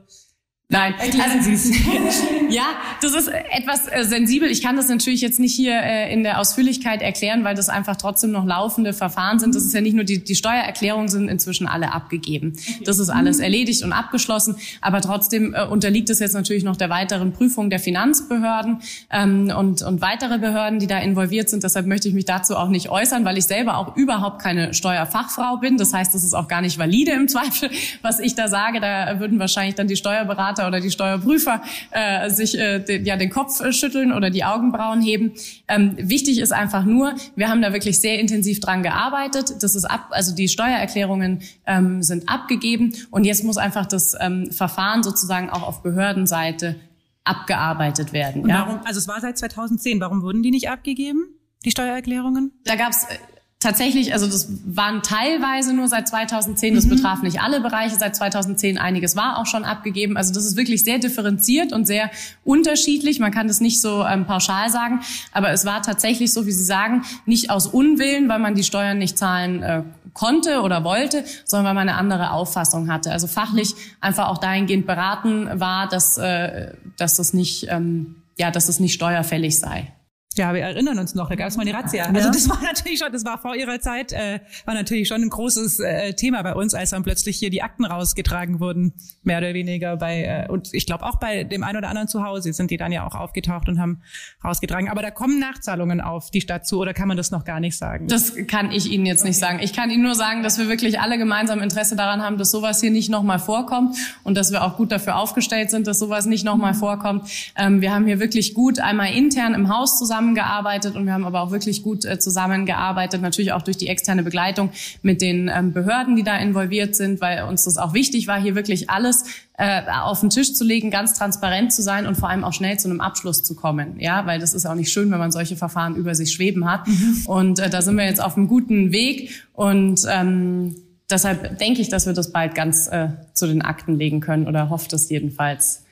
[0.71, 2.23] Nein, erklären also, Sie es.
[2.49, 2.65] ja,
[3.03, 4.51] das ist etwas äh, sensibel.
[4.51, 7.97] Ich kann das natürlich jetzt nicht hier äh, in der Ausführlichkeit erklären, weil das einfach
[7.97, 9.55] trotzdem noch laufende Verfahren sind.
[9.55, 12.55] Das ist ja nicht nur die, die Steuererklärungen sind inzwischen alle abgegeben.
[12.83, 13.43] Das ist alles mhm.
[13.43, 14.57] erledigt und abgeschlossen.
[14.81, 18.79] Aber trotzdem äh, unterliegt es jetzt natürlich noch der weiteren Prüfung der Finanzbehörden
[19.11, 21.63] ähm, und, und weitere Behörden, die da involviert sind.
[21.63, 25.59] Deshalb möchte ich mich dazu auch nicht äußern, weil ich selber auch überhaupt keine Steuerfachfrau
[25.59, 25.77] bin.
[25.77, 28.81] Das heißt, das ist auch gar nicht valide im Zweifel, was ich da sage.
[28.81, 33.17] Da würden wahrscheinlich dann die Steuerberater Steuerberater oder die Steuerprüfer äh, sich äh, den, ja
[33.17, 35.33] den Kopf äh, schütteln oder die Augenbrauen heben.
[35.69, 39.63] Ähm, wichtig ist einfach nur, wir haben da wirklich sehr intensiv dran gearbeitet.
[39.63, 44.51] Das ist ab, also die Steuererklärungen ähm, sind abgegeben und jetzt muss einfach das ähm,
[44.51, 46.77] Verfahren sozusagen auch auf Behördenseite
[47.25, 48.43] abgearbeitet werden.
[48.43, 48.67] Und ja?
[48.67, 51.25] warum, also es war seit 2010, warum wurden die nicht abgegeben?
[51.65, 52.53] Die Steuererklärungen?
[52.65, 53.17] Da gab's äh,
[53.65, 56.91] tatsächlich, also das waren teilweise nur seit 2010, das mhm.
[56.91, 60.17] betraf nicht alle Bereiche seit 2010, einiges war auch schon abgegeben.
[60.17, 62.11] Also das ist wirklich sehr differenziert und sehr
[62.45, 63.21] unterschiedlich.
[63.21, 65.01] Man kann das nicht so ähm, pauschal sagen,
[65.33, 68.99] aber es war tatsächlich so, wie Sie sagen, nicht aus Unwillen, weil man die Steuern
[68.99, 73.13] nicht zahlen äh, konnte oder wollte, sondern weil man eine andere Auffassung hatte.
[73.13, 78.67] Also fachlich einfach auch dahingehend beraten war, dass, äh, dass das nicht, ähm, ja, dass
[78.67, 79.91] das nicht steuerfällig sei.
[80.37, 82.07] Ja, wir erinnern uns noch, da gab es mal eine Razzia.
[82.07, 85.29] Also das war natürlich schon, das war vor ihrer Zeit, äh, war natürlich schon ein
[85.29, 89.55] großes äh, Thema bei uns, als dann plötzlich hier die Akten rausgetragen wurden, mehr oder
[89.55, 92.71] weniger bei, äh, und ich glaube auch bei dem einen oder anderen zu Hause sind
[92.73, 94.03] die dann ja auch aufgetaucht und haben
[94.43, 94.89] rausgetragen.
[94.89, 97.77] Aber da kommen Nachzahlungen auf die Stadt zu, oder kann man das noch gar nicht
[97.77, 98.09] sagen?
[98.09, 99.61] Das kann ich Ihnen jetzt nicht sagen.
[99.63, 102.81] Ich kann Ihnen nur sagen, dass wir wirklich alle gemeinsam Interesse daran haben, dass sowas
[102.81, 106.45] hier nicht nochmal vorkommt und dass wir auch gut dafür aufgestellt sind, dass sowas nicht
[106.45, 107.31] nochmal vorkommt.
[107.57, 111.25] Ähm, wir haben hier wirklich gut einmal intern im Haus zusammen zusammengearbeitet und wir haben
[111.25, 114.71] aber auch wirklich gut äh, zusammengearbeitet, natürlich auch durch die externe Begleitung
[115.03, 118.55] mit den ähm, Behörden, die da involviert sind, weil uns das auch wichtig war, hier
[118.55, 119.25] wirklich alles
[119.59, 122.79] äh, auf den Tisch zu legen, ganz transparent zu sein und vor allem auch schnell
[122.79, 124.01] zu einem Abschluss zu kommen.
[124.01, 126.87] Ja, weil das ist auch nicht schön, wenn man solche Verfahren über sich schweben hat.
[126.87, 127.23] Mhm.
[127.27, 130.77] Und äh, da sind wir jetzt auf einem guten Weg und ähm,
[131.11, 134.71] deshalb denke ich, dass wir das bald ganz äh, zu den Akten legen können oder
[134.71, 135.83] hofft es jedenfalls.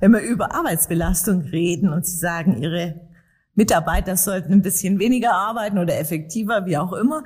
[0.00, 3.09] Wenn wir über Arbeitsbelastung reden und Sie sagen, Ihre
[3.54, 7.24] Mitarbeiter sollten ein bisschen weniger arbeiten oder effektiver, wie auch immer.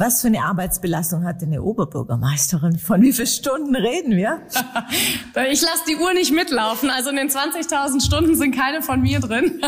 [0.00, 2.78] Was für eine Arbeitsbelastung hat denn eine Oberbürgermeisterin?
[2.78, 4.40] Von wie vielen Stunden reden wir?
[5.50, 6.88] ich lasse die Uhr nicht mitlaufen.
[6.88, 9.56] Also in den 20.000 Stunden sind keine von mir drin.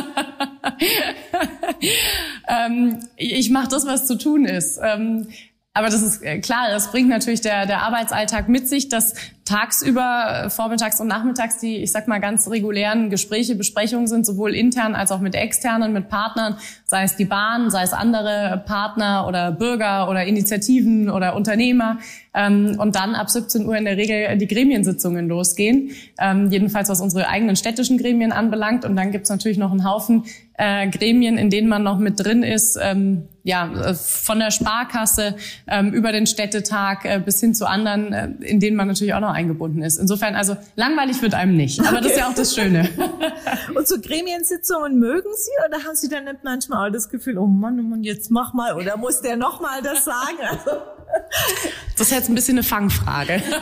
[2.49, 4.79] ähm, ich mache das, was zu tun ist.
[4.81, 5.27] Ähm,
[5.73, 9.15] aber das ist äh, klar, das bringt natürlich der, der Arbeitsalltag mit sich, dass
[9.45, 14.57] tagsüber, äh, vormittags und nachmittags die, ich sag mal, ganz regulären Gespräche, Besprechungen sind, sowohl
[14.57, 16.57] intern als auch mit externen, mit Partnern,
[16.87, 21.99] sei es die Bahn, sei es andere Partner oder Bürger oder Initiativen oder Unternehmer.
[22.35, 27.01] Ähm, und dann ab 17 Uhr in der Regel die Gremiensitzungen losgehen, ähm, jedenfalls was
[27.01, 28.85] unsere eigenen städtischen Gremien anbelangt.
[28.85, 30.25] Und dann gibt's natürlich noch einen Haufen
[30.59, 35.37] äh, Gremien, in denen man noch mit drin ist, ähm, ja, äh, von der Sparkasse
[35.67, 39.21] ähm, über den Städtetag äh, bis hin zu anderen, äh, in denen man natürlich auch
[39.21, 39.99] noch eingebunden ist.
[39.99, 41.81] Insofern, also langweilig wird einem nicht.
[41.81, 42.01] Aber okay.
[42.03, 42.89] das ist ja auch das Schöne.
[43.75, 47.79] Und so Gremiensitzungen mögen Sie oder haben Sie dann nicht manchmal das Gefühl, oh Mann,
[47.81, 50.39] oh Mann, jetzt mach mal oder muss der noch mal das sagen?
[50.49, 50.71] Also
[51.97, 53.43] das ist jetzt ein bisschen eine Fangfrage.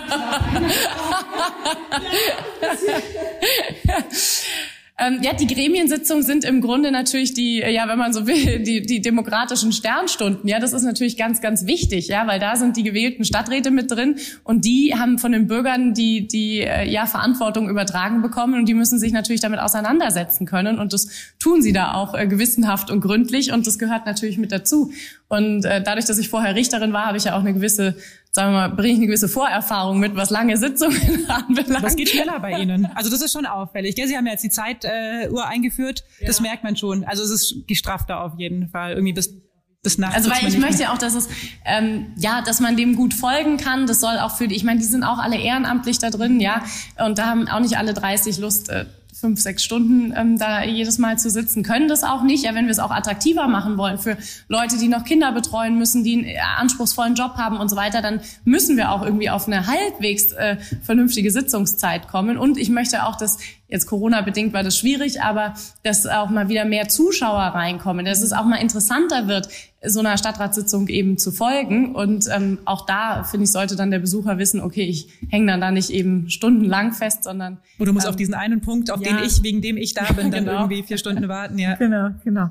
[5.01, 8.59] Ähm, ja, die Gremiensitzungen sind im Grunde natürlich die, äh, ja, wenn man so will,
[8.65, 10.49] die, die demokratischen Sternstunden.
[10.49, 13.91] Ja, das ist natürlich ganz, ganz wichtig, ja, weil da sind die gewählten Stadträte mit
[13.93, 18.69] drin und die haben von den Bürgern die, die, äh, ja, Verantwortung übertragen bekommen und
[18.69, 22.91] die müssen sich natürlich damit auseinandersetzen können und das tun sie da auch äh, gewissenhaft
[22.91, 24.91] und gründlich und das gehört natürlich mit dazu.
[25.29, 27.95] Und äh, dadurch, dass ich vorher Richterin war, habe ich ja auch eine gewisse
[28.39, 30.97] sagen wir mal, bringe ich eine gewisse Vorerfahrung mit, was lange Sitzungen
[31.29, 31.85] anbelangt.
[31.85, 32.87] Das geht schneller bei Ihnen.
[32.95, 33.97] Also das ist schon auffällig.
[33.97, 34.07] Gell?
[34.07, 36.05] Sie haben ja jetzt die Zeituhr äh, eingeführt.
[36.21, 36.29] Ja.
[36.29, 37.03] Das merkt man schon.
[37.03, 38.93] Also es ist gestrafter auf jeden Fall.
[38.93, 39.35] Irgendwie bis
[39.83, 40.15] bis nachts.
[40.15, 41.29] Also weil ich möchte ja auch, dass es
[41.65, 43.89] ähm, ja, dass man dem gut folgen kann.
[43.89, 46.63] Das soll auch für die, ich meine, die sind auch alle ehrenamtlich da drin, ja,
[47.05, 48.69] und da haben auch nicht alle 30 Lust.
[48.71, 48.87] Äh,
[49.21, 52.45] fünf, sechs Stunden ähm, da jedes Mal zu sitzen, können das auch nicht.
[52.45, 54.17] Ja, wenn wir es auch attraktiver machen wollen für
[54.49, 58.01] Leute, die noch Kinder betreuen müssen, die einen äh, anspruchsvollen Job haben und so weiter,
[58.01, 62.39] dann müssen wir auch irgendwie auf eine halbwegs äh, vernünftige Sitzungszeit kommen.
[62.39, 63.39] Und ich möchte auch, dass
[63.71, 65.53] Jetzt Corona-bedingt war das schwierig, aber
[65.83, 69.49] dass auch mal wieder mehr Zuschauer reinkommen, dass es auch mal interessanter wird,
[69.85, 71.95] so einer Stadtratssitzung eben zu folgen.
[71.95, 75.61] Und ähm, auch da, finde ich, sollte dann der Besucher wissen, okay, ich hänge dann
[75.61, 77.59] da nicht eben stundenlang fest, sondern...
[77.79, 79.13] Oder muss ähm, auf diesen einen Punkt, auf ja.
[79.13, 80.63] den ich, wegen dem ich da bin, dann genau.
[80.63, 81.59] irgendwie vier Stunden warten.
[81.59, 81.75] Ja.
[81.75, 82.49] Genau, genau.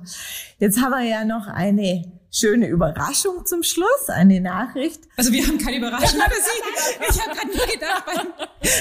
[0.59, 5.01] Jetzt haben wir ja noch eine schöne Überraschung zum Schluss, eine Nachricht.
[5.15, 7.07] Also wir haben keine Überraschung für Sie.
[7.09, 8.27] Ich habe gerade nur gedacht, beim,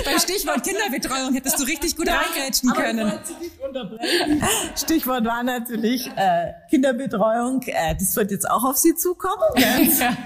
[0.05, 3.13] beim, Stichwort Kinderbetreuung hättest du richtig gut reingrätschen können.
[4.77, 7.63] Stichwort war natürlich äh, Kinderbetreuung.
[7.63, 9.37] Äh, das wird jetzt auch auf Sie zukommen.
[9.97, 10.17] Ja.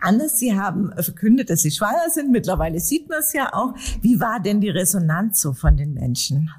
[0.00, 2.32] Anders, Sie haben verkündet, dass Sie schwanger sind.
[2.32, 3.74] Mittlerweile sieht man es ja auch.
[4.00, 6.50] Wie war denn die Resonanz so von den Menschen?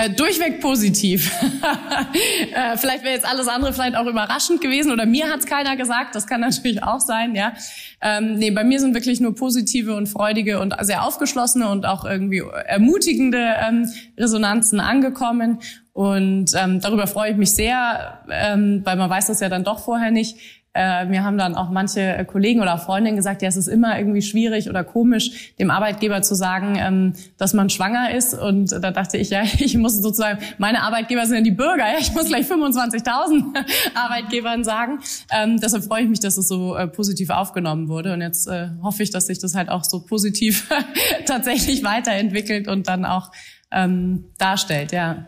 [0.00, 1.32] Äh, durchweg positiv.
[2.54, 6.14] äh, vielleicht wäre jetzt alles andere vielleicht auch überraschend gewesen oder mir hat's keiner gesagt.
[6.14, 7.52] Das kann natürlich auch sein, ja.
[8.00, 12.04] Ähm, nee, bei mir sind wirklich nur positive und freudige und sehr aufgeschlossene und auch
[12.04, 15.58] irgendwie ermutigende ähm, Resonanzen angekommen.
[15.94, 19.80] Und ähm, darüber freue ich mich sehr, ähm, weil man weiß das ja dann doch
[19.80, 20.36] vorher nicht.
[20.74, 23.98] Äh, mir haben dann auch manche äh, Kollegen oder Freundinnen gesagt, ja, es ist immer
[23.98, 28.34] irgendwie schwierig oder komisch, dem Arbeitgeber zu sagen, ähm, dass man schwanger ist.
[28.34, 31.98] Und da dachte ich, ja, ich muss sozusagen, meine Arbeitgeber sind ja die Bürger, ja,
[31.98, 33.44] ich muss gleich 25.000
[33.94, 35.00] Arbeitgebern sagen.
[35.32, 38.12] Ähm, deshalb freue ich mich, dass es so äh, positiv aufgenommen wurde.
[38.12, 40.68] Und jetzt äh, hoffe ich, dass sich das halt auch so positiv
[41.26, 43.32] tatsächlich weiterentwickelt und dann auch
[43.72, 45.26] ähm, darstellt, ja.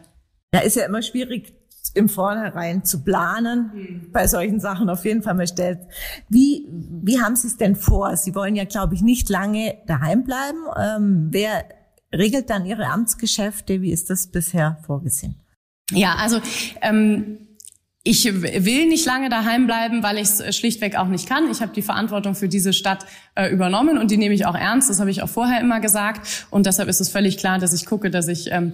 [0.52, 1.59] Da ist ja immer schwierig
[1.94, 4.12] im Vornherein zu planen, mhm.
[4.12, 5.80] bei solchen Sachen auf jeden Fall mal stellt.
[6.28, 8.16] Wie, wie haben Sie es denn vor?
[8.16, 10.58] Sie wollen ja, glaube ich, nicht lange daheim bleiben.
[10.78, 11.64] Ähm, wer
[12.12, 13.82] regelt dann Ihre Amtsgeschäfte?
[13.82, 15.36] Wie ist das bisher vorgesehen?
[15.92, 16.40] Ja, also
[16.82, 17.38] ähm,
[18.02, 21.50] ich will nicht lange daheim bleiben, weil ich es äh, schlichtweg auch nicht kann.
[21.50, 24.88] Ich habe die Verantwortung für diese Stadt äh, übernommen und die nehme ich auch ernst.
[24.88, 26.46] Das habe ich auch vorher immer gesagt.
[26.50, 28.72] Und deshalb ist es völlig klar, dass ich gucke, dass ich ähm,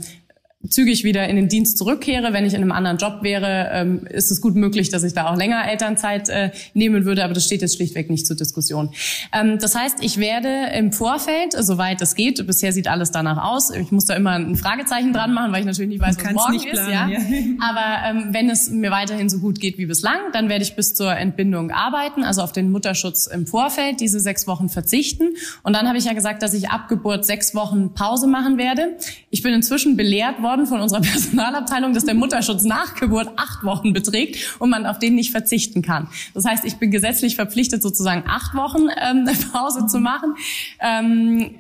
[0.71, 2.33] zügig wieder in den Dienst zurückkehre.
[2.33, 5.29] Wenn ich in einem anderen Job wäre, ähm, ist es gut möglich, dass ich da
[5.29, 8.91] auch länger Elternzeit äh, nehmen würde, aber das steht jetzt schlichtweg nicht zur Diskussion.
[9.33, 13.71] Ähm, das heißt, ich werde im Vorfeld, soweit es geht, bisher sieht alles danach aus,
[13.71, 16.61] ich muss da immer ein Fragezeichen dran machen, weil ich natürlich nicht weiß, was morgen
[16.61, 17.29] planen, ist.
[17.29, 17.37] Ja?
[17.37, 17.47] ja.
[17.61, 20.95] Aber ähm, wenn es mir weiterhin so gut geht wie bislang, dann werde ich bis
[20.95, 25.35] zur Entbindung arbeiten, also auf den Mutterschutz im Vorfeld, diese sechs Wochen verzichten.
[25.63, 28.97] Und dann habe ich ja gesagt, dass ich ab Geburt sechs Wochen Pause machen werde.
[29.31, 33.65] Ich bin inzwischen belehrt worden, worden von unserer Personalabteilung, dass der Mutterschutz nach Geburt acht
[33.65, 36.09] Wochen beträgt und man auf den nicht verzichten kann.
[36.33, 40.37] Das heißt, ich bin gesetzlich verpflichtet, sozusagen acht Wochen ähm, Pause zu machen.
[40.81, 41.57] Ähm,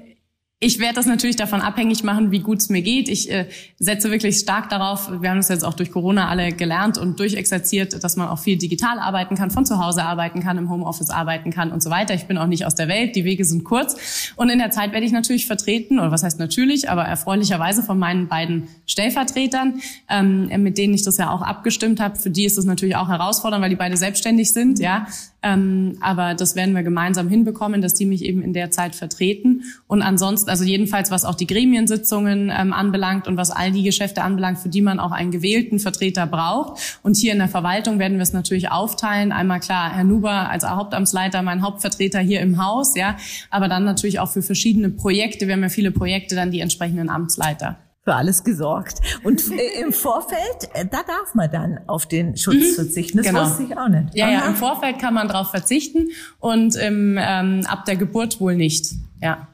[0.59, 3.11] ich werde das natürlich davon abhängig machen, wie gut es mir geht.
[3.11, 3.47] Ich äh,
[3.79, 8.03] setze wirklich stark darauf, wir haben es jetzt auch durch Corona alle gelernt und durchexerziert,
[8.03, 11.51] dass man auch viel digital arbeiten kann, von zu Hause arbeiten kann, im Homeoffice arbeiten
[11.51, 12.15] kann und so weiter.
[12.15, 14.33] Ich bin auch nicht aus der Welt, die Wege sind kurz.
[14.37, 17.99] Und in der Zeit werde ich natürlich vertreten, oder was heißt natürlich, aber erfreulicherweise von
[17.99, 22.17] meinen beiden Stellvertretern, ähm, mit denen ich das ja auch abgestimmt habe.
[22.17, 25.07] Für die ist es natürlich auch herausfordernd, weil die beide selbstständig sind, ja.
[25.47, 29.63] Ähm, aber das werden wir gemeinsam hinbekommen, dass die mich eben in der Zeit vertreten.
[29.87, 34.23] Und ansonsten, also jedenfalls, was auch die Gremiensitzungen ähm, anbelangt und was all die Geschäfte
[34.23, 37.01] anbelangt, für die man auch einen gewählten Vertreter braucht.
[37.03, 39.31] Und hier in der Verwaltung werden wir es natürlich aufteilen.
[39.31, 43.17] Einmal klar, Herr Nuber als Hauptamtsleiter, mein Hauptvertreter hier im Haus, ja.
[43.51, 45.47] Aber dann natürlich auch für verschiedene Projekte.
[45.47, 49.01] Wir haben ja viele Projekte, dann die entsprechenden Amtsleiter für alles gesorgt.
[49.25, 53.19] Und äh, im Vorfeld, äh, da darf man dann auf den Schutz mhm, verzichten.
[53.19, 53.45] Das genau.
[53.45, 54.15] wusste ich auch nicht.
[54.15, 58.55] Ja, ja, im Vorfeld kann man darauf verzichten und im, ähm, ab der Geburt wohl
[58.55, 58.93] nicht.
[59.21, 59.49] Ja.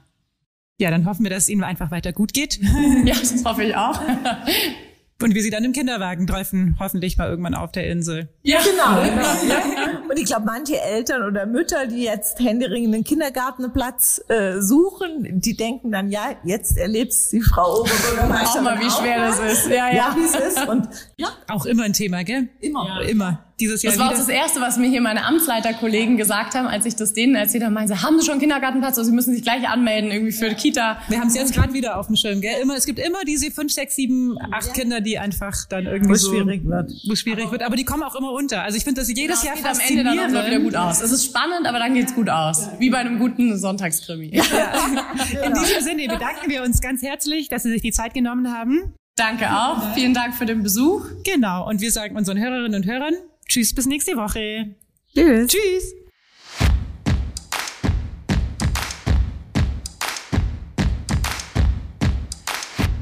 [0.79, 2.61] Ja, dann hoffen wir, dass es Ihnen einfach weiter gut geht.
[3.05, 3.99] ja, das hoffe ich auch.
[5.23, 8.29] Und wir sie dann im Kinderwagen treffen, hoffentlich mal irgendwann auf der Insel.
[8.43, 9.03] Ja, genau.
[9.03, 10.03] genau.
[10.11, 15.57] Und ich glaube, manche Eltern oder Mütter, die jetzt händeringend einen Kindergartenplatz äh, suchen, die
[15.57, 18.67] denken dann, ja, jetzt erlebt die Frau Oberbürgermeisterin.
[18.67, 19.69] Auch mal, wie schwer das ist.
[19.69, 19.95] Ja, ja.
[19.95, 20.69] ja wie es ist.
[20.69, 20.89] Und
[21.23, 21.55] ja.
[21.55, 22.49] Auch immer ein Thema, gell?
[22.61, 22.87] Immer.
[22.87, 23.09] Ja.
[23.09, 24.19] Immer dieses Jahr Das war wieder.
[24.19, 27.73] das Erste, was mir hier meine Amtsleiterkollegen gesagt haben, als ich das denen erzählt habe.
[27.73, 28.99] Meinen sie, haben Sie schon einen Kindergartenplatz?
[28.99, 30.99] Also Sie müssen sich gleich anmelden irgendwie für die Kita.
[31.09, 32.61] Wir haben es jetzt gerade wieder auf dem Schirm, gell?
[32.61, 34.73] Immer, es gibt immer diese fünf, sechs, sieben, acht ja.
[34.73, 36.93] Kinder, die einfach dann irgendwie wo so schwierig wird.
[37.09, 37.63] Wo schwierig aber wird.
[37.63, 38.63] Aber die kommen auch immer unter.
[38.63, 40.09] Also ich finde das jedes ja, Jahr faszinierend.
[40.09, 41.01] am Ende dann auch wieder gut aus.
[41.01, 42.69] Es ist spannend, aber dann geht's gut aus.
[42.79, 44.31] Wie bei einem guten Sonntagskrimi.
[44.33, 44.43] Ja.
[45.47, 48.95] In diesem Sinne bedanken wir uns ganz herzlich, dass Sie sich die Zeit genommen haben.
[49.17, 49.95] Danke auch.
[49.95, 51.05] Vielen Dank für den Besuch.
[51.25, 51.69] Genau.
[51.69, 53.15] Und wir sagen unseren Hörerinnen und Hörern
[53.47, 54.75] Tschüss, bis nächste Woche.
[55.13, 55.53] Tschüss.
[55.53, 55.95] Tschüss.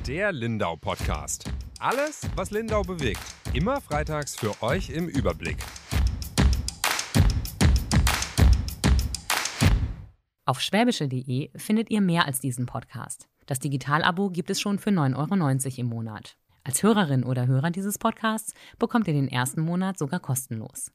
[0.09, 1.45] Der Lindau Podcast.
[1.79, 3.21] Alles, was Lindau bewegt.
[3.53, 5.59] Immer freitags für euch im Überblick.
[10.45, 13.29] Auf schwäbische.de findet ihr mehr als diesen Podcast.
[13.51, 15.35] Das Digitalabo gibt es schon für 9,90 Euro
[15.79, 16.37] im Monat.
[16.63, 20.93] Als Hörerin oder Hörer dieses Podcasts bekommt ihr den ersten Monat sogar kostenlos.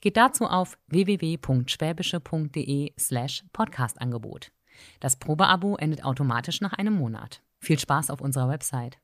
[0.00, 4.52] Geht dazu auf www.schwäbische.de slash Podcastangebot.
[5.00, 7.42] Das Probeabo endet automatisch nach einem Monat.
[7.58, 9.00] Viel Spaß auf unserer Website.